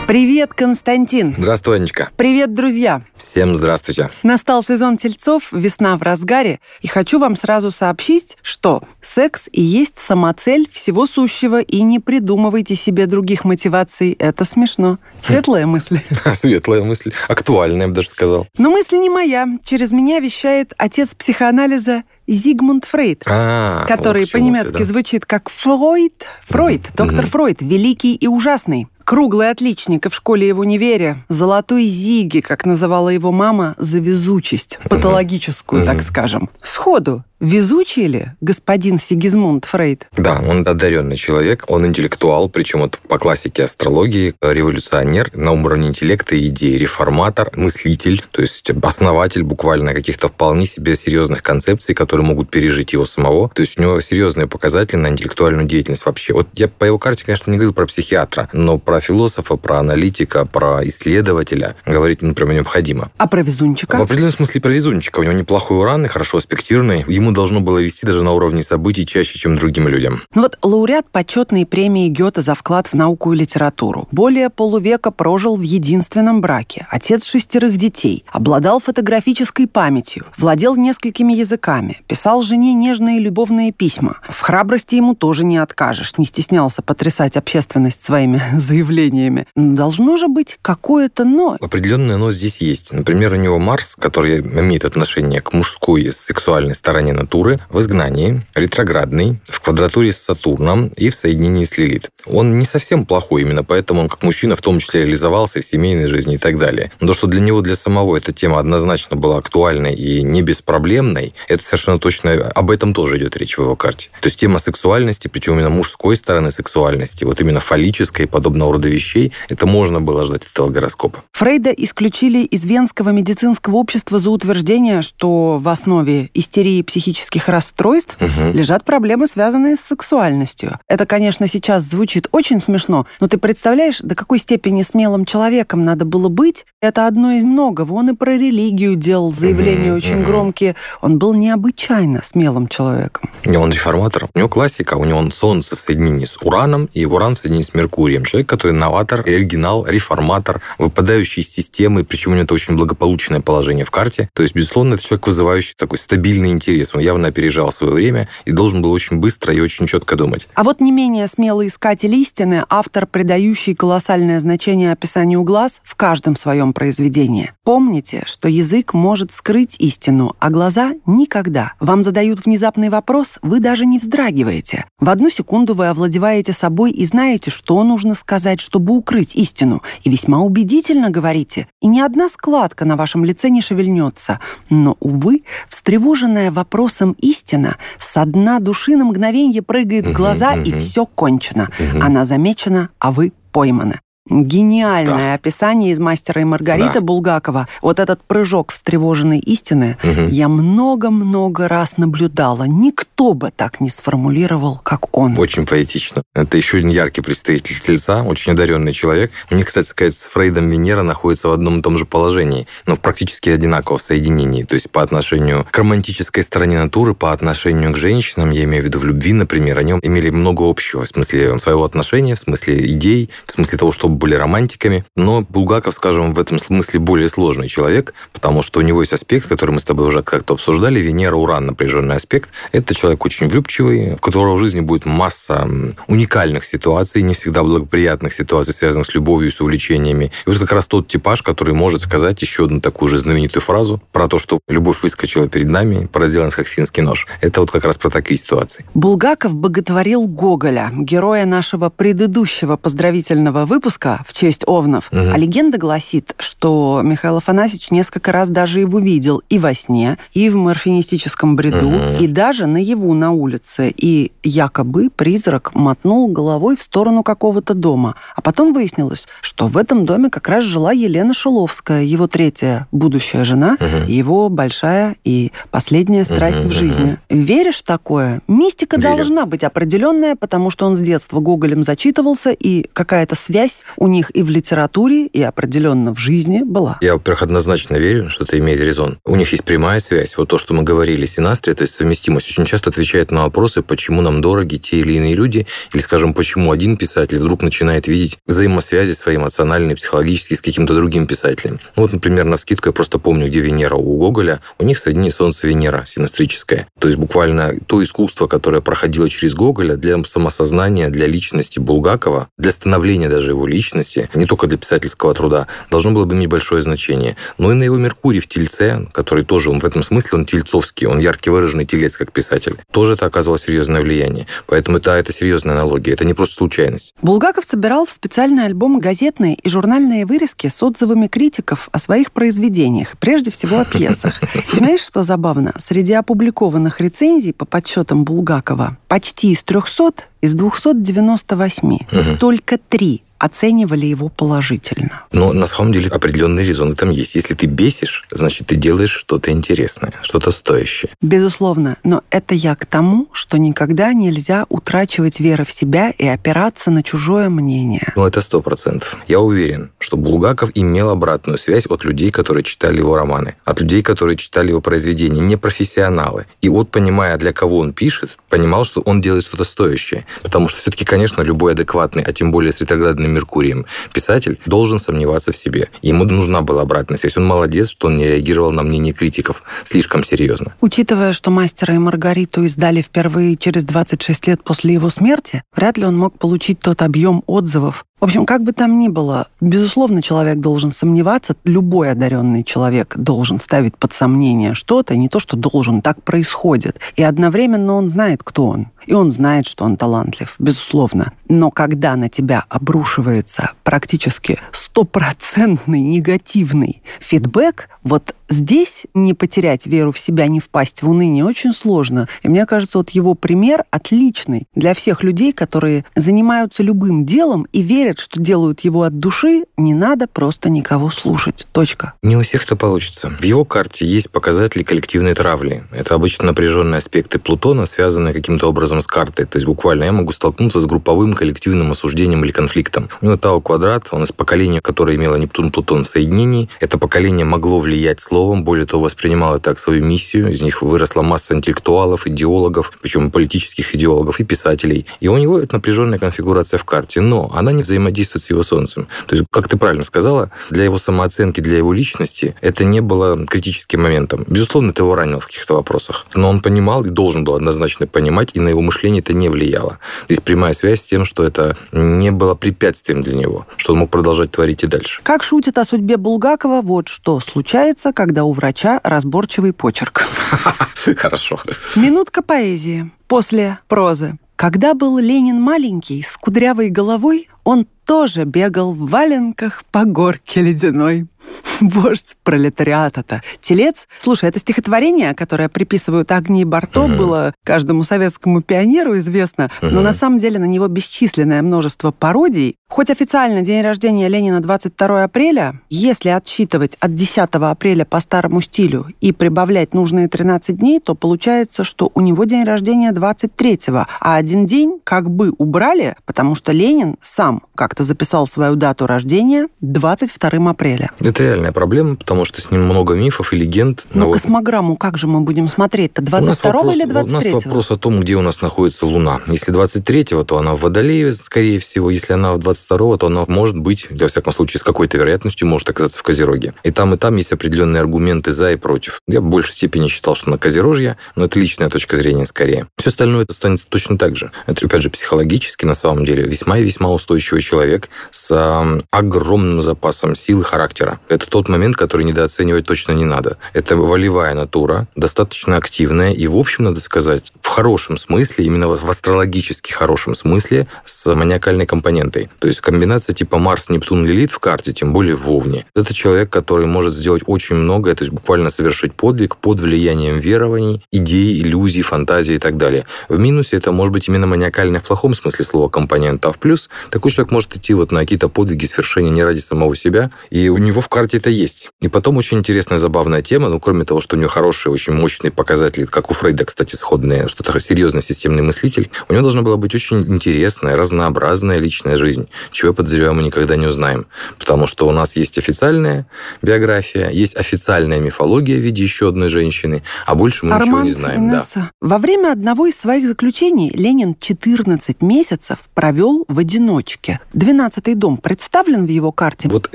Привет, 0.06 0.54
Константин. 0.54 1.34
Здравствуй, 1.36 1.76
Анечка. 1.76 2.08
Привет, 2.16 2.54
друзья. 2.54 3.02
Всем 3.14 3.54
здравствуйте. 3.58 4.08
Настал 4.22 4.62
сезон 4.62 4.96
тельцов, 4.96 5.52
весна 5.52 5.98
в 5.98 6.02
разгаре, 6.02 6.60
и 6.80 6.88
хочу 6.88 7.18
вам 7.18 7.36
сразу 7.36 7.70
сообщить, 7.70 8.38
что 8.40 8.82
секс 9.02 9.50
и 9.52 9.60
есть 9.60 9.98
самоцель 9.98 10.66
всего 10.72 11.06
сущего, 11.06 11.60
и 11.60 11.82
не 11.82 11.98
придумывайте 11.98 12.74
себе 12.74 13.04
других 13.04 13.44
мотиваций. 13.44 14.12
Это 14.18 14.46
смешно. 14.46 14.98
Светлая 15.20 15.66
мысль. 15.66 16.00
Светлая 16.34 16.82
мысль. 16.82 17.12
Актуальная, 17.28 17.82
я 17.82 17.88
бы 17.88 17.94
даже 17.94 18.08
сказал. 18.08 18.46
Но 18.56 18.70
мысль 18.70 18.96
не 18.96 19.10
моя. 19.10 19.46
Через 19.62 19.92
меня 19.92 20.20
вещает 20.20 20.72
отец 20.78 21.14
психоанализа 21.14 22.04
Зигмунд 22.28 22.84
Фрейд, 22.84 23.22
А, 23.26 23.84
который 23.88 24.22
вот 24.22 24.32
по-немецки 24.32 24.78
да. 24.78 24.84
звучит 24.84 25.24
как 25.26 25.48
Фройд. 25.48 26.26
Фройд, 26.42 26.90
доктор 26.94 27.26
Фройд, 27.26 27.62
великий 27.62 28.14
и 28.14 28.26
ужасный. 28.26 28.86
Круглый 29.04 29.48
отличник 29.50 30.04
и 30.04 30.10
в 30.10 30.14
школе 30.14 30.50
и 30.50 30.52
в 30.52 30.58
универе. 30.58 31.24
Золотой 31.30 31.86
Зиги, 31.86 32.40
как 32.40 32.66
называла 32.66 33.08
его 33.08 33.32
мама, 33.32 33.74
за 33.78 34.00
везучесть. 34.00 34.78
Патологическую, 34.90 35.86
так 35.86 36.02
скажем. 36.02 36.50
Сходу. 36.62 37.24
Везучий 37.40 38.08
ли 38.08 38.32
господин 38.40 38.98
Сигизмунд 38.98 39.64
Фрейд? 39.64 40.08
Да, 40.16 40.42
он 40.44 40.66
одаренный 40.66 41.16
человек, 41.16 41.64
он 41.68 41.86
интеллектуал, 41.86 42.48
причем 42.48 42.80
вот 42.80 42.98
по 43.06 43.16
классике 43.16 43.62
астрологии, 43.62 44.34
революционер 44.40 45.30
на 45.34 45.52
уровне 45.52 45.88
интеллекта 45.88 46.34
и 46.34 46.48
идей, 46.48 46.76
реформатор, 46.76 47.52
мыслитель, 47.54 48.24
то 48.32 48.42
есть 48.42 48.68
основатель 48.82 49.44
буквально 49.44 49.94
каких-то 49.94 50.26
вполне 50.26 50.66
себе 50.66 50.96
серьезных 50.96 51.44
концепций, 51.44 51.94
которые 51.94 52.26
могут 52.26 52.50
пережить 52.50 52.92
его 52.92 53.04
самого. 53.04 53.50
То 53.50 53.60
есть 53.60 53.78
у 53.78 53.82
него 53.82 54.00
серьезные 54.00 54.48
показатели 54.48 54.96
на 54.96 55.06
интеллектуальную 55.06 55.68
деятельность 55.68 56.06
вообще. 56.06 56.32
Вот 56.32 56.48
я 56.54 56.66
по 56.66 56.86
его 56.86 56.98
карте, 56.98 57.24
конечно, 57.24 57.52
не 57.52 57.56
говорил 57.56 57.72
про 57.72 57.86
психиатра, 57.86 58.48
но 58.52 58.78
про 58.78 58.98
философа, 58.98 59.54
про 59.54 59.78
аналитика, 59.78 60.44
про 60.44 60.80
исследователя 60.88 61.76
говорить, 61.86 62.20
ну, 62.20 62.34
прямо 62.34 62.54
необходимо. 62.54 63.12
А 63.16 63.28
про 63.28 63.42
везунчика? 63.42 63.96
В 63.96 64.02
определенном 64.02 64.32
смысле 64.32 64.60
про 64.60 64.70
везунчика. 64.70 65.20
У 65.20 65.22
него 65.22 65.34
неплохой 65.34 65.78
уран 65.78 66.04
и 66.04 66.08
хорошо 66.08 66.38
аспектированный. 66.38 67.04
Ему 67.06 67.27
должно 67.32 67.60
было 67.60 67.78
вести 67.78 68.06
даже 68.06 68.22
на 68.22 68.32
уровне 68.32 68.62
событий 68.62 69.06
чаще, 69.06 69.38
чем 69.38 69.56
другим 69.56 69.88
людям. 69.88 70.20
Ну 70.34 70.42
вот 70.42 70.58
лауреат 70.62 71.10
почетной 71.10 71.66
премии 71.66 72.08
Гёте 72.08 72.42
за 72.42 72.54
вклад 72.54 72.86
в 72.86 72.94
науку 72.94 73.32
и 73.32 73.36
литературу. 73.36 74.06
Более 74.12 74.50
полувека 74.50 75.10
прожил 75.10 75.56
в 75.56 75.62
единственном 75.62 76.40
браке. 76.40 76.86
Отец 76.90 77.24
шестерых 77.24 77.76
детей. 77.76 78.24
Обладал 78.30 78.80
фотографической 78.80 79.66
памятью. 79.66 80.26
Владел 80.36 80.76
несколькими 80.76 81.32
языками. 81.32 82.00
Писал 82.06 82.42
жене 82.42 82.74
нежные 82.74 83.18
любовные 83.20 83.72
письма. 83.72 84.18
В 84.28 84.40
храбрости 84.40 84.96
ему 84.96 85.14
тоже 85.14 85.44
не 85.44 85.58
откажешь. 85.58 86.18
Не 86.18 86.26
стеснялся 86.26 86.82
потрясать 86.82 87.36
общественность 87.36 88.04
своими 88.04 88.40
заявлениями. 88.54 89.46
Ну, 89.56 89.74
Должно 89.76 90.16
же 90.16 90.28
быть 90.28 90.58
какое-то 90.60 91.24
«но». 91.24 91.56
Определенное 91.60 92.18
но 92.18 92.32
здесь 92.32 92.60
есть. 92.60 92.92
Например, 92.92 93.32
у 93.32 93.36
него 93.36 93.58
Марс, 93.58 93.96
который 93.96 94.40
имеет 94.40 94.84
отношение 94.84 95.40
к 95.40 95.52
мужской 95.52 96.12
сексуальной 96.12 96.74
стороне 96.74 97.12
натуры, 97.18 97.60
в 97.70 97.80
изгнании, 97.80 98.42
ретроградный, 98.54 99.40
в 99.44 99.60
квадратуре 99.60 100.12
с 100.12 100.18
Сатурном 100.18 100.88
и 100.88 101.10
в 101.10 101.14
соединении 101.14 101.64
с 101.64 101.76
Лилит. 101.78 102.10
Он 102.26 102.58
не 102.58 102.64
совсем 102.64 103.06
плохой, 103.06 103.42
именно 103.42 103.64
поэтому 103.64 104.02
он 104.02 104.08
как 104.08 104.22
мужчина 104.22 104.56
в 104.56 104.62
том 104.62 104.78
числе 104.78 105.00
реализовался 105.02 105.60
в 105.60 105.64
семейной 105.64 106.08
жизни 106.08 106.34
и 106.34 106.38
так 106.38 106.58
далее. 106.58 106.90
Но 107.00 107.08
то, 107.08 107.14
что 107.14 107.26
для 107.26 107.40
него, 107.40 107.60
для 107.60 107.76
самого 107.76 108.16
эта 108.16 108.32
тема 108.32 108.58
однозначно 108.58 109.16
была 109.16 109.38
актуальной 109.38 109.94
и 109.94 110.22
не 110.22 110.42
беспроблемной, 110.42 111.34
это 111.48 111.64
совершенно 111.64 111.98
точно, 111.98 112.50
об 112.54 112.70
этом 112.70 112.94
тоже 112.94 113.18
идет 113.18 113.36
речь 113.36 113.56
в 113.56 113.62
его 113.62 113.76
карте. 113.76 114.10
То 114.20 114.26
есть 114.26 114.38
тема 114.38 114.58
сексуальности, 114.58 115.28
причем 115.28 115.54
именно 115.54 115.70
мужской 115.70 116.16
стороны 116.16 116.50
сексуальности, 116.50 117.24
вот 117.24 117.40
именно 117.40 117.60
фаллической 117.60 118.26
и 118.26 118.28
подобного 118.28 118.74
рода 118.74 118.88
вещей, 118.88 119.32
это 119.48 119.66
можно 119.66 120.00
было 120.00 120.24
ждать 120.24 120.48
этого 120.52 120.68
гороскопа. 120.68 121.24
Фрейда 121.32 121.70
исключили 121.70 122.44
из 122.44 122.64
Венского 122.64 123.10
медицинского 123.10 123.76
общества 123.76 124.18
за 124.18 124.30
утверждение, 124.30 125.02
что 125.02 125.58
в 125.58 125.68
основе 125.68 126.30
истерии 126.34 126.82
психических 127.12 127.48
расстройств 127.48 128.16
Мгм. 128.20 128.52
лежат 128.52 128.84
проблемы, 128.84 129.26
связанные 129.26 129.76
с 129.76 129.80
сексуальностью. 129.80 130.78
Это, 130.88 131.06
конечно, 131.06 131.48
сейчас 131.48 131.84
звучит 131.84 132.28
очень 132.32 132.60
смешно, 132.60 133.06
но 133.20 133.28
ты 133.28 133.38
представляешь, 133.38 134.00
до 134.00 134.14
какой 134.14 134.38
степени 134.38 134.82
смелым 134.82 135.24
человеком 135.24 135.84
надо 135.84 136.04
было 136.04 136.28
быть? 136.28 136.66
Это 136.82 137.06
одно 137.06 137.32
из 137.32 137.44
многого. 137.44 137.92
Он 137.94 138.10
и 138.10 138.14
про 138.14 138.36
религию 138.36 138.94
делал 138.94 139.32
заявления 139.32 139.88
Мгм, 139.88 139.96
очень 139.96 140.16
мгм. 140.16 140.24
громкие. 140.24 140.76
Он 141.00 141.18
был 141.18 141.32
необычайно 141.34 142.20
смелым 142.22 142.68
человеком. 142.68 143.27
Него 143.44 143.62
он 143.62 143.72
реформатор. 143.72 144.28
У 144.34 144.38
него 144.38 144.48
классика, 144.48 144.94
у 144.94 145.04
него 145.04 145.18
он 145.18 145.32
Солнце 145.32 145.76
в 145.76 145.80
соединении 145.80 146.24
с 146.24 146.36
Ураном 146.42 146.88
и 146.92 147.04
Уран 147.04 147.34
в 147.34 147.38
соединении 147.38 147.64
с 147.64 147.74
Меркурием. 147.74 148.24
Человек, 148.24 148.48
который 148.48 148.72
новатор, 148.72 149.20
оригинал, 149.20 149.86
реформатор, 149.86 150.60
выпадающий 150.78 151.42
из 151.42 151.50
системы, 151.50 152.04
причем 152.04 152.32
у 152.32 152.34
него 152.34 152.44
это 152.44 152.54
очень 152.54 152.76
благополучное 152.76 153.40
положение 153.40 153.84
в 153.84 153.90
карте. 153.90 154.28
То 154.34 154.42
есть, 154.42 154.54
безусловно, 154.54 154.94
это 154.94 155.02
человек, 155.02 155.26
вызывающий 155.26 155.74
такой 155.76 155.98
стабильный 155.98 156.50
интерес. 156.50 156.94
Он 156.94 157.00
явно 157.00 157.28
опережал 157.28 157.72
свое 157.72 157.92
время 157.92 158.28
и 158.44 158.52
должен 158.52 158.82
был 158.82 158.92
очень 158.92 159.18
быстро 159.18 159.54
и 159.54 159.60
очень 159.60 159.86
четко 159.86 160.16
думать. 160.16 160.48
А 160.54 160.64
вот 160.64 160.80
не 160.80 160.92
менее 160.92 161.26
смелый 161.28 161.68
искатель 161.68 162.14
истины, 162.14 162.64
автор, 162.68 163.06
придающий 163.06 163.74
колоссальное 163.74 164.40
значение 164.40 164.92
описанию 164.92 165.42
глаз 165.42 165.80
в 165.82 165.94
каждом 165.94 166.36
своем 166.36 166.72
произведении. 166.72 167.52
Помните, 167.64 168.22
что 168.26 168.48
язык 168.48 168.94
может 168.94 169.32
скрыть 169.32 169.76
истину, 169.78 170.34
а 170.38 170.50
глаза— 170.50 170.92
никогда. 171.06 171.74
Вам 171.80 172.02
задают 172.02 172.44
внезапный 172.44 172.88
вопрос, 172.88 173.27
вы 173.42 173.60
даже 173.60 173.84
не 173.84 173.98
вздрагиваете. 173.98 174.86
В 174.98 175.10
одну 175.10 175.28
секунду 175.28 175.74
вы 175.74 175.88
овладеваете 175.88 176.52
собой 176.52 176.90
и 176.90 177.04
знаете, 177.04 177.50
что 177.50 177.82
нужно 177.84 178.14
сказать, 178.14 178.60
чтобы 178.60 178.96
укрыть 178.96 179.36
истину. 179.36 179.82
И 180.02 180.10
весьма 180.10 180.40
убедительно 180.40 181.10
говорите. 181.10 181.68
И 181.80 181.86
ни 181.86 182.00
одна 182.00 182.28
складка 182.28 182.84
на 182.84 182.96
вашем 182.96 183.24
лице 183.24 183.50
не 183.50 183.60
шевельнется. 183.60 184.40
Но, 184.70 184.96
увы, 185.00 185.42
встревоженная 185.68 186.50
вопросом 186.50 187.14
истина 187.18 187.76
со 187.98 188.24
дна 188.24 188.58
души 188.58 188.96
на 188.96 189.04
мгновенье 189.04 189.62
прыгает 189.62 190.06
в 190.06 190.12
глаза, 190.12 190.54
и 190.54 190.70
мгм. 190.70 190.78
все 190.80 191.06
кончено. 191.06 191.70
Мгм. 191.78 192.02
Она 192.02 192.24
замечена, 192.24 192.90
а 192.98 193.12
вы 193.12 193.32
пойманы. 193.52 194.00
Гениальное 194.30 195.34
описание 195.34 195.92
из 195.92 195.98
«Мастера 195.98 196.40
и 196.40 196.44
Маргариты» 196.44 196.94
Да. 196.94 197.00
Булгакова. 197.00 197.68
Вот 197.82 197.98
этот 197.98 198.22
прыжок 198.24 198.72
встревоженной 198.72 199.38
истины 199.38 199.96
Мгм. 200.02 200.28
я 200.28 200.48
много-много 200.48 201.68
раз 201.68 201.96
наблюдала. 201.96 202.64
Никто 202.64 203.34
бы 203.34 203.50
так 203.54 203.80
не 203.80 203.90
сформулировал, 203.90 204.80
как 204.82 205.16
он. 205.16 205.38
Очень 205.38 205.66
поэтично. 205.66 206.22
Это 206.34 206.56
еще 206.56 206.78
один 206.78 206.90
яркий 206.90 207.20
представитель 207.20 207.78
Тельца, 207.78 208.22
очень 208.22 208.52
одаренный 208.52 208.92
человек. 208.92 209.30
У 209.50 209.54
них, 209.54 209.66
кстати 209.66 209.86
сказать, 209.86 210.16
с 210.16 210.26
Фрейдом 210.28 210.68
Венера 210.70 211.02
находится 211.02 211.48
в 211.48 211.52
одном 211.52 211.78
и 211.78 211.82
том 211.82 211.98
же 211.98 212.04
положении, 212.04 212.66
но 212.86 212.96
практически 212.96 213.50
одинаково 213.50 213.98
в 213.98 214.02
соединении. 214.02 214.62
То 214.64 214.74
есть 214.74 214.90
по 214.90 215.02
отношению 215.02 215.66
к 215.70 215.78
романтической 215.78 216.42
стороне 216.42 216.78
натуры, 216.82 217.14
по 217.14 217.32
отношению 217.32 217.92
к 217.92 217.96
женщинам, 217.96 218.50
я 218.50 218.64
имею 218.64 218.82
в 218.82 218.86
виду 218.86 218.98
в 218.98 219.04
любви, 219.04 219.32
например, 219.32 219.78
они 219.78 219.92
имели 220.02 220.30
много 220.30 220.68
общего 220.68 221.04
в 221.04 221.08
смысле 221.08 221.58
своего 221.58 221.84
отношения, 221.84 222.34
в 222.34 222.40
смысле 222.40 222.86
идей, 222.86 223.30
в 223.46 223.52
смысле 223.52 223.78
того, 223.78 223.92
чтобы 223.92 224.17
были 224.18 224.34
романтиками. 224.34 225.04
Но 225.16 225.44
Булгаков, 225.48 225.94
скажем, 225.94 226.34
в 226.34 226.40
этом 226.40 226.58
смысле 226.58 227.00
более 227.00 227.28
сложный 227.28 227.68
человек, 227.68 228.12
потому 228.32 228.62
что 228.62 228.80
у 228.80 228.82
него 228.82 229.00
есть 229.00 229.12
аспект, 229.12 229.48
который 229.48 229.70
мы 229.70 229.80
с 229.80 229.84
тобой 229.84 230.08
уже 230.08 230.22
как-то 230.22 230.54
обсуждали, 230.54 231.00
Венера-Уран, 231.00 231.66
напряженный 231.66 232.16
аспект. 232.16 232.50
Это 232.72 232.94
человек 232.94 233.24
очень 233.24 233.48
влюбчивый, 233.48 234.16
в 234.16 234.20
которого 234.20 234.56
в 234.56 234.58
жизни 234.58 234.80
будет 234.80 235.06
масса 235.06 235.68
уникальных 236.06 236.64
ситуаций, 236.64 237.22
не 237.22 237.34
всегда 237.34 237.62
благоприятных 237.62 238.34
ситуаций, 238.34 238.74
связанных 238.74 239.06
с 239.06 239.14
любовью, 239.14 239.50
с 239.50 239.60
увлечениями. 239.60 240.32
И 240.46 240.50
вот 240.50 240.58
как 240.58 240.72
раз 240.72 240.86
тот 240.86 241.08
типаж, 241.08 241.42
который 241.42 241.74
может 241.74 242.00
сказать 242.00 242.42
еще 242.42 242.64
одну 242.64 242.80
такую 242.80 243.08
же 243.08 243.18
знаменитую 243.18 243.62
фразу 243.62 244.02
про 244.12 244.28
то, 244.28 244.38
что 244.38 244.60
любовь 244.68 245.02
выскочила 245.02 245.48
перед 245.48 245.68
нами, 245.68 246.06
поразила 246.06 246.44
нас 246.44 246.56
как 246.56 246.66
финский 246.66 247.02
нож. 247.02 247.26
Это 247.40 247.60
вот 247.60 247.70
как 247.70 247.84
раз 247.84 247.96
про 247.96 248.10
такие 248.10 248.38
ситуации. 248.38 248.84
Булгаков 248.94 249.54
боготворил 249.54 250.26
Гоголя, 250.26 250.90
героя 250.92 251.44
нашего 251.46 251.88
предыдущего 251.88 252.76
поздравительного 252.76 253.64
выпуска 253.64 254.07
в 254.26 254.32
честь 254.32 254.64
Овнов. 254.66 255.10
Мгм. 255.12 255.32
А 255.34 255.38
легенда 255.38 255.78
гласит, 255.78 256.34
что 256.38 257.00
Михаил 257.04 257.36
Афанасьевич 257.36 257.90
несколько 257.90 258.32
раз 258.32 258.48
даже 258.48 258.80
его 258.80 258.98
видел 258.98 259.42
и 259.48 259.58
во 259.58 259.74
сне, 259.74 260.18
и 260.32 260.48
в 260.50 260.56
морфинистическом 260.56 261.56
бреду, 261.56 261.88
Мгм. 261.88 262.16
и 262.20 262.26
даже 262.26 262.66
наяву 262.66 263.14
на 263.14 263.32
улице. 263.32 263.92
И 263.96 264.32
якобы 264.42 265.10
призрак 265.14 265.74
мотнул 265.74 266.28
головой 266.28 266.76
в 266.76 266.82
сторону 266.82 267.22
какого-то 267.22 267.74
дома. 267.74 268.14
А 268.34 268.40
потом 268.40 268.72
выяснилось, 268.72 269.26
что 269.40 269.66
в 269.66 269.76
этом 269.76 270.04
доме 270.06 270.30
как 270.30 270.48
раз 270.48 270.64
жила 270.64 270.92
Елена 270.92 271.34
Шиловская, 271.34 272.02
его 272.02 272.26
третья 272.26 272.86
будущая 272.92 273.44
жена, 273.44 273.76
Мгм. 273.80 274.06
его 274.06 274.48
большая 274.48 275.16
и 275.24 275.52
последняя 275.70 276.24
страсть 276.24 276.60
Мгм, 276.60 276.68
в 276.68 276.72
жизни. 276.72 277.18
Веришь 277.28 277.78
в 277.78 277.82
такое? 277.82 278.40
Мистика 278.48 278.96
Верю. 278.96 279.16
должна 279.16 279.46
быть 279.46 279.64
определенная, 279.64 280.36
потому 280.36 280.70
что 280.70 280.86
он 280.86 280.96
с 280.96 281.00
детства 281.00 281.40
Гоголем 281.40 281.82
зачитывался, 281.82 282.50
и 282.50 282.86
какая-то 282.92 283.34
связь 283.34 283.82
у 283.98 284.06
них 284.06 284.30
и 284.34 284.42
в 284.42 284.48
литературе, 284.48 285.26
и 285.26 285.42
определенно 285.42 286.14
в 286.14 286.18
жизни 286.18 286.62
была. 286.62 286.98
Я, 287.00 287.14
во-первых, 287.14 287.42
однозначно 287.42 287.96
верю, 287.96 288.30
что 288.30 288.44
это 288.44 288.58
имеет 288.58 288.80
резон. 288.80 289.18
У 289.24 289.34
них 289.34 289.50
есть 289.50 289.64
прямая 289.64 290.00
связь. 290.00 290.36
Вот 290.36 290.48
то, 290.48 290.58
что 290.58 290.72
мы 290.72 290.84
говорили, 290.84 291.26
синастрия, 291.26 291.74
то 291.74 291.82
есть 291.82 291.94
совместимость, 291.94 292.48
очень 292.48 292.64
часто 292.64 292.90
отвечает 292.90 293.32
на 293.32 293.42
вопросы, 293.42 293.82
почему 293.82 294.22
нам 294.22 294.40
дороги 294.40 294.76
те 294.76 295.00
или 295.00 295.14
иные 295.14 295.34
люди, 295.34 295.66
или, 295.92 296.00
скажем, 296.00 296.32
почему 296.32 296.70
один 296.70 296.96
писатель 296.96 297.38
вдруг 297.38 297.62
начинает 297.62 298.06
видеть 298.06 298.38
взаимосвязи 298.46 299.12
свои 299.12 299.36
эмоциональные, 299.36 299.96
психологические 299.96 300.56
с 300.56 300.62
каким-то 300.62 300.94
другим 300.94 301.26
писателем. 301.26 301.80
Ну, 301.96 302.02
вот, 302.02 302.12
например, 302.12 302.44
на 302.44 302.56
скидку 302.56 302.90
я 302.90 302.92
просто 302.92 303.18
помню, 303.18 303.48
где 303.48 303.60
Венера 303.60 303.96
у 303.96 304.18
Гоголя, 304.18 304.60
у 304.78 304.84
них 304.84 304.98
соединение 304.98 305.32
Солнца-Венера 305.32 306.04
синастрическое. 306.06 306.86
То 307.00 307.08
есть 307.08 307.18
буквально 307.18 307.74
то 307.86 308.02
искусство, 308.02 308.46
которое 308.46 308.80
проходило 308.80 309.28
через 309.28 309.54
Гоголя 309.54 309.96
для 309.96 310.22
самосознания, 310.24 311.08
для 311.08 311.26
личности 311.26 311.80
Булгакова, 311.80 312.48
для 312.56 312.70
становления 312.70 313.28
даже 313.28 313.50
его 313.50 313.66
личности, 313.66 313.87
не 313.94 314.46
только 314.46 314.66
для 314.66 314.78
писательского 314.78 315.34
труда, 315.34 315.66
должно 315.90 316.12
было 316.12 316.24
бы 316.24 316.34
иметь 316.34 316.48
большое 316.48 316.82
значение. 316.82 317.36
Но 317.58 317.72
и 317.72 317.74
на 317.74 317.82
его 317.82 317.96
Меркурий 317.96 318.40
в 318.40 318.48
Тельце, 318.48 319.08
который 319.12 319.44
тоже, 319.44 319.70
он 319.70 319.80
в 319.80 319.84
этом 319.84 320.02
смысле, 320.02 320.38
он 320.38 320.44
тельцовский, 320.44 321.06
он 321.06 321.18
яркий 321.18 321.50
выраженный 321.50 321.84
телец 321.84 322.16
как 322.16 322.32
писатель, 322.32 322.76
тоже 322.90 323.14
это 323.14 323.26
оказывало 323.26 323.58
серьезное 323.58 324.02
влияние. 324.02 324.46
Поэтому 324.66 325.00
да, 325.00 325.16
это 325.16 325.32
серьезная 325.32 325.74
аналогия, 325.74 326.12
это 326.12 326.24
не 326.24 326.34
просто 326.34 326.56
случайность. 326.56 327.14
Булгаков 327.22 327.64
собирал 327.64 328.06
в 328.06 328.10
специальный 328.10 328.64
альбом 328.64 328.98
газетные 328.98 329.54
и 329.54 329.68
журнальные 329.68 330.26
вырезки 330.26 330.66
с 330.68 330.82
отзывами 330.82 331.26
критиков 331.26 331.88
о 331.92 331.98
своих 331.98 332.32
произведениях, 332.32 333.16
прежде 333.18 333.50
всего 333.50 333.80
о 333.80 333.84
пьесах. 333.84 334.40
Знаешь, 334.72 335.00
что 335.00 335.22
забавно? 335.22 335.74
Среди 335.78 336.12
опубликованных 336.12 337.00
рецензий 337.00 337.52
по 337.52 337.64
подсчетам 337.64 338.24
Булгакова 338.24 338.96
почти 339.08 339.52
из 339.52 339.62
300 339.62 340.24
из 340.40 340.54
298 340.54 341.88
угу. 341.88 342.00
только 342.38 342.78
три 342.78 343.22
оценивали 343.38 344.06
его 344.06 344.28
положительно. 344.28 345.22
Но 345.32 345.52
на 345.52 345.66
самом 345.66 345.92
деле 345.92 346.08
определенные 346.08 346.66
резоны 346.66 346.94
там 346.94 347.10
есть. 347.10 347.34
Если 347.34 347.54
ты 347.54 347.66
бесишь, 347.66 348.26
значит, 348.30 348.68
ты 348.68 348.76
делаешь 348.76 349.10
что-то 349.10 349.50
интересное, 349.50 350.12
что-то 350.22 350.50
стоящее. 350.50 351.10
Безусловно. 351.20 351.96
Но 352.04 352.22
это 352.30 352.54
я 352.54 352.74
к 352.74 352.86
тому, 352.86 353.28
что 353.32 353.58
никогда 353.58 354.12
нельзя 354.12 354.66
утрачивать 354.68 355.40
веру 355.40 355.64
в 355.64 355.70
себя 355.70 356.10
и 356.10 356.26
опираться 356.26 356.90
на 356.90 357.02
чужое 357.02 357.48
мнение. 357.48 358.12
Ну, 358.16 358.26
это 358.26 358.40
сто 358.40 358.60
процентов. 358.60 359.16
Я 359.26 359.40
уверен, 359.40 359.90
что 359.98 360.16
Булгаков 360.16 360.70
имел 360.74 361.10
обратную 361.10 361.58
связь 361.58 361.86
от 361.86 362.04
людей, 362.04 362.30
которые 362.30 362.64
читали 362.64 362.98
его 362.98 363.16
романы, 363.16 363.56
от 363.64 363.80
людей, 363.80 364.02
которые 364.02 364.36
читали 364.36 364.70
его 364.70 364.80
произведения, 364.80 365.40
не 365.40 365.56
профессионалы. 365.56 366.46
И 366.60 366.68
вот, 366.68 366.90
понимая, 366.90 367.36
для 367.36 367.52
кого 367.52 367.78
он 367.78 367.92
пишет, 367.92 368.38
понимал, 368.48 368.84
что 368.84 369.00
он 369.02 369.20
делает 369.20 369.44
что-то 369.44 369.64
стоящее. 369.64 370.26
Потому 370.42 370.68
что 370.68 370.80
все-таки, 370.80 371.04
конечно, 371.04 371.42
любой 371.42 371.72
адекватный, 371.72 372.22
а 372.22 372.32
тем 372.32 372.52
более 372.52 372.72
с 372.72 372.80
ретроградным 372.80 373.27
Северным 373.28 373.34
Меркурием, 373.34 373.86
писатель 374.12 374.58
должен 374.66 374.98
сомневаться 374.98 375.52
в 375.52 375.56
себе. 375.56 375.88
Ему 376.02 376.24
нужна 376.24 376.62
была 376.62 376.82
обратная 376.82 377.18
связь. 377.18 377.36
Он 377.36 377.46
молодец, 377.46 377.88
что 377.88 378.08
он 378.08 378.16
не 378.16 378.26
реагировал 378.26 378.72
на 378.72 378.82
мнение 378.82 379.12
критиков 379.12 379.62
слишком 379.84 380.24
серьезно. 380.24 380.74
Учитывая, 380.80 381.32
что 381.32 381.50
«Мастера 381.50 381.94
и 381.94 381.98
Маргариту» 381.98 382.64
издали 382.64 383.02
впервые 383.02 383.56
через 383.56 383.84
26 383.84 384.46
лет 384.46 384.64
после 384.64 384.94
его 384.94 385.10
смерти, 385.10 385.62
вряд 385.74 385.98
ли 385.98 386.04
он 386.04 386.16
мог 386.16 386.38
получить 386.38 386.80
тот 386.80 387.02
объем 387.02 387.42
отзывов, 387.46 388.04
в 388.20 388.24
общем, 388.24 388.46
как 388.46 388.64
бы 388.64 388.72
там 388.72 388.98
ни 388.98 389.08
было, 389.08 389.46
безусловно, 389.60 390.22
человек 390.22 390.58
должен 390.58 390.90
сомневаться, 390.90 391.54
любой 391.64 392.10
одаренный 392.10 392.64
человек 392.64 393.16
должен 393.16 393.60
ставить 393.60 393.96
под 393.96 394.12
сомнение 394.12 394.74
что-то, 394.74 395.16
не 395.16 395.28
то, 395.28 395.38
что 395.38 395.56
должен, 395.56 396.02
так 396.02 396.22
происходит. 396.22 396.98
И 397.14 397.22
одновременно 397.22 397.94
он 397.94 398.10
знает, 398.10 398.42
кто 398.42 398.66
он. 398.66 398.88
И 399.06 399.14
он 399.14 399.30
знает, 399.30 399.66
что 399.66 399.84
он 399.84 399.96
талантлив, 399.96 400.54
безусловно. 400.58 401.32
Но 401.48 401.70
когда 401.70 402.16
на 402.16 402.28
тебя 402.28 402.64
обрушивается 402.68 403.70
практически 403.88 404.60
стопроцентный 404.70 406.00
негативный 406.00 407.02
фидбэк, 407.20 407.88
вот 408.02 408.34
здесь 408.50 409.06
не 409.14 409.32
потерять 409.34 409.86
веру 409.86 410.12
в 410.12 410.18
себя, 410.18 410.46
не 410.46 410.60
впасть 410.60 411.02
в 411.02 411.08
уныние 411.08 411.44
очень 411.44 411.72
сложно. 411.72 412.28
И 412.42 412.48
мне 412.48 412.66
кажется, 412.66 412.98
вот 412.98 413.10
его 413.10 413.34
пример 413.34 413.84
отличный 413.90 414.66
для 414.74 414.92
всех 414.92 415.22
людей, 415.22 415.52
которые 415.52 416.04
занимаются 416.14 416.82
любым 416.82 417.24
делом 417.24 417.66
и 417.72 417.80
верят, 417.80 418.18
что 418.18 418.40
делают 418.40 418.80
его 418.80 419.04
от 419.04 419.18
души, 419.18 419.64
не 419.76 419.94
надо 419.94 420.26
просто 420.26 420.68
никого 420.68 421.10
слушать. 421.10 421.66
Точка. 421.72 422.12
Не 422.22 422.36
у 422.36 422.42
всех 422.42 422.64
это 422.64 422.76
получится. 422.76 423.30
В 423.40 423.44
его 423.44 423.64
карте 423.64 424.06
есть 424.06 424.30
показатели 424.30 424.82
коллективной 424.82 425.34
травли. 425.34 425.84
Это 425.92 426.14
обычно 426.14 426.46
напряженные 426.46 426.98
аспекты 426.98 427.38
Плутона, 427.38 427.86
связанные 427.86 428.34
каким-то 428.34 428.68
образом 428.68 429.00
с 429.00 429.06
картой. 429.06 429.46
То 429.46 429.56
есть 429.56 429.66
буквально 429.66 430.04
я 430.04 430.12
могу 430.12 430.32
столкнуться 430.32 430.80
с 430.80 430.84
групповым 430.84 431.32
коллективным 431.32 431.92
осуждением 431.92 432.44
или 432.44 432.52
конфликтом. 432.52 433.08
У 433.22 433.26
него 433.26 433.36
Тау 433.36 433.62
квадрат, 433.78 434.08
он 434.10 434.24
из 434.24 434.32
поколения, 434.32 434.80
которое 434.80 435.16
имело 435.16 435.36
Нептун-Плутон 435.36 436.02
в 436.02 436.08
соединении. 436.08 436.68
Это 436.80 436.98
поколение 436.98 437.44
могло 437.44 437.78
влиять 437.78 438.20
словом, 438.20 438.64
более 438.64 438.86
того, 438.86 439.04
воспринимал 439.04 439.56
это 439.56 439.70
как 439.70 439.78
свою 439.78 440.04
миссию. 440.04 440.50
Из 440.50 440.62
них 440.62 440.82
выросла 440.82 441.22
масса 441.22 441.54
интеллектуалов, 441.54 442.26
идеологов, 442.26 442.92
причем 443.00 443.30
политических 443.30 443.94
идеологов 443.94 444.40
и 444.40 444.44
писателей. 444.44 445.06
И 445.20 445.28
у 445.28 445.36
него 445.36 445.60
это 445.60 445.76
напряженная 445.76 446.18
конфигурация 446.18 446.78
в 446.78 446.84
карте, 446.84 447.20
но 447.20 447.50
она 447.54 447.70
не 447.70 447.84
взаимодействует 447.84 448.42
с 448.42 448.50
его 448.50 448.64
Солнцем. 448.64 449.06
То 449.28 449.36
есть, 449.36 449.46
как 449.50 449.68
ты 449.68 449.76
правильно 449.76 450.04
сказала, 450.04 450.50
для 450.70 450.84
его 450.84 450.98
самооценки, 450.98 451.60
для 451.60 451.76
его 451.76 451.92
личности 451.92 452.56
это 452.60 452.84
не 452.84 453.00
было 453.00 453.46
критическим 453.46 454.02
моментом. 454.02 454.44
Безусловно, 454.48 454.90
это 454.90 455.04
его 455.04 455.14
ранило 455.14 455.38
в 455.38 455.46
каких-то 455.46 455.74
вопросах. 455.74 456.26
Но 456.34 456.50
он 456.50 456.60
понимал 456.60 457.04
и 457.04 457.10
должен 457.10 457.44
был 457.44 457.54
однозначно 457.54 458.08
понимать, 458.08 458.50
и 458.54 458.60
на 458.60 458.70
его 458.70 458.80
мышление 458.80 459.20
это 459.20 459.34
не 459.34 459.48
влияло. 459.48 459.98
Здесь 460.24 460.40
прямая 460.40 460.72
связь 460.72 461.02
с 461.02 461.06
тем, 461.06 461.24
что 461.24 461.44
это 461.44 461.76
не 461.92 462.32
было 462.32 462.54
препятствием 462.56 463.22
для 463.22 463.34
него, 463.34 463.66
что 463.76 463.92
он 463.92 464.00
мог 464.00 464.10
продолжать 464.10 464.50
творить 464.50 464.84
и 464.84 464.86
дальше. 464.86 465.20
Как 465.22 465.42
шутит 465.42 465.78
о 465.78 465.84
судьбе 465.84 466.16
Булгакова, 466.16 466.82
вот 466.82 467.08
что 467.08 467.40
случается 467.40 468.12
когда 468.12 468.44
у 468.44 468.52
врача 468.52 469.00
разборчивый 469.04 469.72
почерк. 469.72 470.26
Хорошо. 471.16 471.60
Минутка 471.96 472.42
поэзии. 472.42 473.10
После 473.26 473.78
прозы. 473.88 474.38
Когда 474.56 474.94
был 474.94 475.18
Ленин 475.18 475.60
маленький, 475.60 476.20
с 476.22 476.36
кудрявой 476.36 476.88
головой, 476.88 477.48
он 477.62 477.86
тоже 478.04 478.42
бегал 478.42 478.92
в 478.92 479.08
валенках 479.08 479.84
по 479.92 480.04
горке 480.04 480.62
ледяной. 480.62 481.28
Вождь 481.80 482.36
пролетариата-то. 482.42 483.42
Телец. 483.60 484.06
Слушай, 484.18 484.48
это 484.48 484.58
стихотворение, 484.58 485.34
которое 485.34 485.68
приписывают 485.68 486.32
Агнии 486.32 486.64
Барто, 486.64 487.02
угу. 487.02 487.14
было 487.14 487.54
каждому 487.64 488.02
советскому 488.02 488.62
пионеру 488.62 489.18
известно, 489.18 489.70
угу. 489.82 489.90
но 489.92 490.00
на 490.00 490.12
самом 490.12 490.38
деле 490.38 490.58
на 490.58 490.64
него 490.64 490.88
бесчисленное 490.88 491.62
множество 491.62 492.10
пародий. 492.10 492.76
Хоть 492.88 493.10
официально 493.10 493.60
день 493.60 493.82
рождения 493.82 494.28
Ленина 494.28 494.60
22 494.60 495.24
апреля, 495.24 495.80
если 495.90 496.30
отсчитывать 496.30 496.96
от 497.00 497.14
10 497.14 497.38
апреля 497.52 498.04
по 498.06 498.18
старому 498.20 498.62
стилю 498.62 499.06
и 499.20 499.32
прибавлять 499.32 499.92
нужные 499.92 500.28
13 500.28 500.76
дней, 500.76 500.98
то 500.98 501.14
получается, 501.14 501.84
что 501.84 502.10
у 502.14 502.20
него 502.20 502.44
день 502.44 502.64
рождения 502.64 503.12
23 503.12 503.78
а 504.20 504.36
один 504.36 504.66
день 504.66 505.00
как 505.04 505.30
бы 505.30 505.52
убрали, 505.58 506.16
потому 506.24 506.54
что 506.54 506.72
Ленин 506.72 507.16
сам 507.22 507.62
как-то 507.74 508.04
записал 508.04 508.46
свою 508.46 508.74
дату 508.74 509.06
рождения 509.06 509.68
22 509.80 510.70
апреля. 510.70 511.10
Это 511.20 511.37
реальная 511.40 511.72
проблема, 511.72 512.16
потому 512.16 512.44
что 512.44 512.60
с 512.60 512.70
ним 512.70 512.84
много 512.84 513.14
мифов 513.14 513.52
и 513.52 513.56
легенд. 513.56 514.06
Но, 514.12 514.26
но 514.26 514.32
космограмму 514.32 514.96
как 514.96 515.18
же 515.18 515.26
мы 515.26 515.40
будем 515.40 515.68
смотреть-то? 515.68 516.22
22 516.22 516.94
или 516.94 517.04
23 517.04 517.50
У 517.50 517.54
нас 517.54 517.64
вопрос 517.64 517.90
о 517.90 517.96
том, 517.96 518.20
где 518.20 518.36
у 518.36 518.42
нас 518.42 518.60
находится 518.60 519.06
Луна. 519.06 519.40
Если 519.46 519.74
23-го, 519.74 520.44
то 520.44 520.58
она 520.58 520.74
в 520.74 520.80
Водолее, 520.80 521.32
скорее 521.32 521.78
всего. 521.78 522.10
Если 522.10 522.32
она 522.32 522.54
в 522.54 522.58
22-го, 522.58 523.16
то 523.16 523.26
она 523.26 523.44
может 523.48 523.78
быть, 523.78 524.06
для 524.10 524.28
всяком 524.28 524.52
случае, 524.52 524.80
с 524.80 524.82
какой-то 524.82 525.18
вероятностью 525.18 525.66
может 525.66 525.88
оказаться 525.88 526.18
в 526.18 526.22
Козероге. 526.22 526.74
И 526.84 526.90
там, 526.90 527.14
и 527.14 527.18
там 527.18 527.36
есть 527.36 527.52
определенные 527.52 528.00
аргументы 528.00 528.52
за 528.52 528.72
и 528.72 528.76
против. 528.76 529.20
Я 529.26 529.40
в 529.40 529.44
большей 529.44 529.74
степени 529.74 530.08
считал, 530.08 530.34
что 530.34 530.50
на 530.50 530.58
Козерожье, 530.58 531.16
но 531.36 531.44
это 531.44 531.58
личная 531.58 531.88
точка 531.88 532.16
зрения 532.16 532.46
скорее. 532.46 532.86
Все 532.96 533.10
остальное 533.10 533.44
это 533.44 533.54
станет 533.54 533.86
точно 533.88 534.18
так 534.18 534.36
же. 534.36 534.50
Это, 534.66 534.86
опять 534.86 535.02
же, 535.02 535.10
психологически, 535.10 535.84
на 535.84 535.94
самом 535.94 536.24
деле, 536.24 536.44
весьма 536.44 536.78
и 536.78 536.82
весьма 536.82 537.10
устойчивый 537.10 537.62
человек 537.62 538.08
с 538.30 539.00
огромным 539.10 539.82
запасом 539.82 540.34
сил 540.34 540.60
и 540.60 540.64
характера. 540.64 541.20
Это 541.28 541.48
тот 541.48 541.68
момент, 541.68 541.96
который 541.96 542.24
недооценивать 542.24 542.86
точно 542.86 543.12
не 543.12 543.24
надо. 543.24 543.58
Это 543.72 543.96
волевая 543.96 544.54
натура, 544.54 545.06
достаточно 545.14 545.76
активная 545.76 546.32
и, 546.32 546.46
в 546.46 546.56
общем, 546.56 546.84
надо 546.84 547.00
сказать, 547.00 547.52
в 547.60 547.68
хорошем 547.68 548.16
смысле, 548.16 548.64
именно 548.64 548.88
в 548.88 549.10
астрологически 549.10 549.92
хорошем 549.92 550.34
смысле, 550.34 550.88
с 551.04 551.34
маниакальной 551.34 551.86
компонентой. 551.86 552.48
То 552.58 552.68
есть 552.68 552.80
комбинация 552.80 553.34
типа 553.34 553.58
Марс, 553.58 553.88
Нептун, 553.90 554.26
Лилит 554.26 554.50
в 554.50 554.58
карте, 554.58 554.92
тем 554.92 555.12
более 555.12 555.36
в 555.36 555.50
Овне. 555.50 555.86
Это 555.94 556.14
человек, 556.14 556.50
который 556.50 556.86
может 556.86 557.14
сделать 557.14 557.42
очень 557.46 557.76
многое, 557.76 558.14
то 558.14 558.24
есть 558.24 558.32
буквально 558.32 558.70
совершить 558.70 559.14
подвиг 559.14 559.56
под 559.56 559.80
влиянием 559.80 560.38
верований, 560.38 561.02
идей, 561.12 561.60
иллюзий, 561.60 562.02
фантазий 562.02 562.54
и 562.54 562.58
так 562.58 562.76
далее. 562.76 563.04
В 563.28 563.38
минусе 563.38 563.76
это 563.76 563.92
может 563.92 564.12
быть 564.12 564.28
именно 564.28 564.46
маниакальная 564.46 565.00
в 565.00 565.04
плохом 565.04 565.34
смысле 565.34 565.64
слова 565.64 565.88
компонента, 565.88 566.48
а 566.48 566.52
в 566.52 566.58
плюс 566.58 566.88
такой 567.10 567.30
человек 567.30 567.52
может 567.52 567.76
идти 567.76 567.94
вот 567.94 568.12
на 568.12 568.20
какие-то 568.20 568.48
подвиги 568.48 568.86
свершения 568.86 569.30
не 569.30 569.44
ради 569.44 569.58
самого 569.58 569.94
себя, 569.94 570.30
и 570.50 570.68
у 570.68 570.78
него 570.78 571.00
в 571.00 571.08
карте 571.18 571.38
это 571.38 571.50
есть. 571.50 571.90
И 572.00 572.06
потом 572.06 572.36
очень 572.36 572.58
интересная, 572.58 573.00
забавная 573.00 573.42
тема, 573.42 573.68
ну, 573.68 573.80
кроме 573.80 574.04
того, 574.04 574.20
что 574.20 574.36
у 574.36 574.38
него 574.38 574.48
хорошие, 574.48 574.92
очень 574.92 575.14
мощные 575.14 575.50
показатели, 575.50 576.04
как 576.04 576.30
у 576.30 576.34
Фрейда, 576.34 576.64
кстати, 576.64 576.94
сходные, 576.94 577.48
что 577.48 577.64
то 577.64 577.80
серьезный 577.80 578.22
системный 578.22 578.62
мыслитель, 578.62 579.10
у 579.28 579.32
него 579.32 579.42
должна 579.42 579.62
была 579.62 579.76
быть 579.76 579.96
очень 579.96 580.20
интересная, 580.20 580.96
разнообразная 580.96 581.78
личная 581.78 582.18
жизнь, 582.18 582.48
чего, 582.70 582.90
я 582.90 582.94
подозреваю, 582.94 583.34
мы 583.34 583.42
никогда 583.42 583.74
не 583.74 583.88
узнаем. 583.88 584.26
Потому 584.60 584.86
что 584.86 585.08
у 585.08 585.10
нас 585.10 585.34
есть 585.34 585.58
официальная 585.58 586.28
биография, 586.62 587.30
есть 587.30 587.56
официальная 587.56 588.20
мифология 588.20 588.76
в 588.76 588.80
виде 588.80 589.02
еще 589.02 589.30
одной 589.30 589.48
женщины, 589.48 590.04
а 590.24 590.36
больше 590.36 590.66
мы 590.66 590.72
Арман 590.72 590.88
ничего 590.88 591.02
не 591.02 591.12
знаем. 591.12 591.48
Инесса, 591.48 591.80
да. 591.80 591.90
Во 592.00 592.18
время 592.18 592.52
одного 592.52 592.86
из 592.86 592.96
своих 592.96 593.26
заключений 593.26 593.90
Ленин 593.90 594.36
14 594.38 595.20
месяцев 595.22 595.78
провел 595.94 596.44
в 596.46 596.60
одиночке. 596.60 597.40
12-й 597.54 598.14
дом 598.14 598.36
представлен 598.36 599.04
в 599.04 599.10
его 599.10 599.32
карте? 599.32 599.68
Вот 599.68 599.90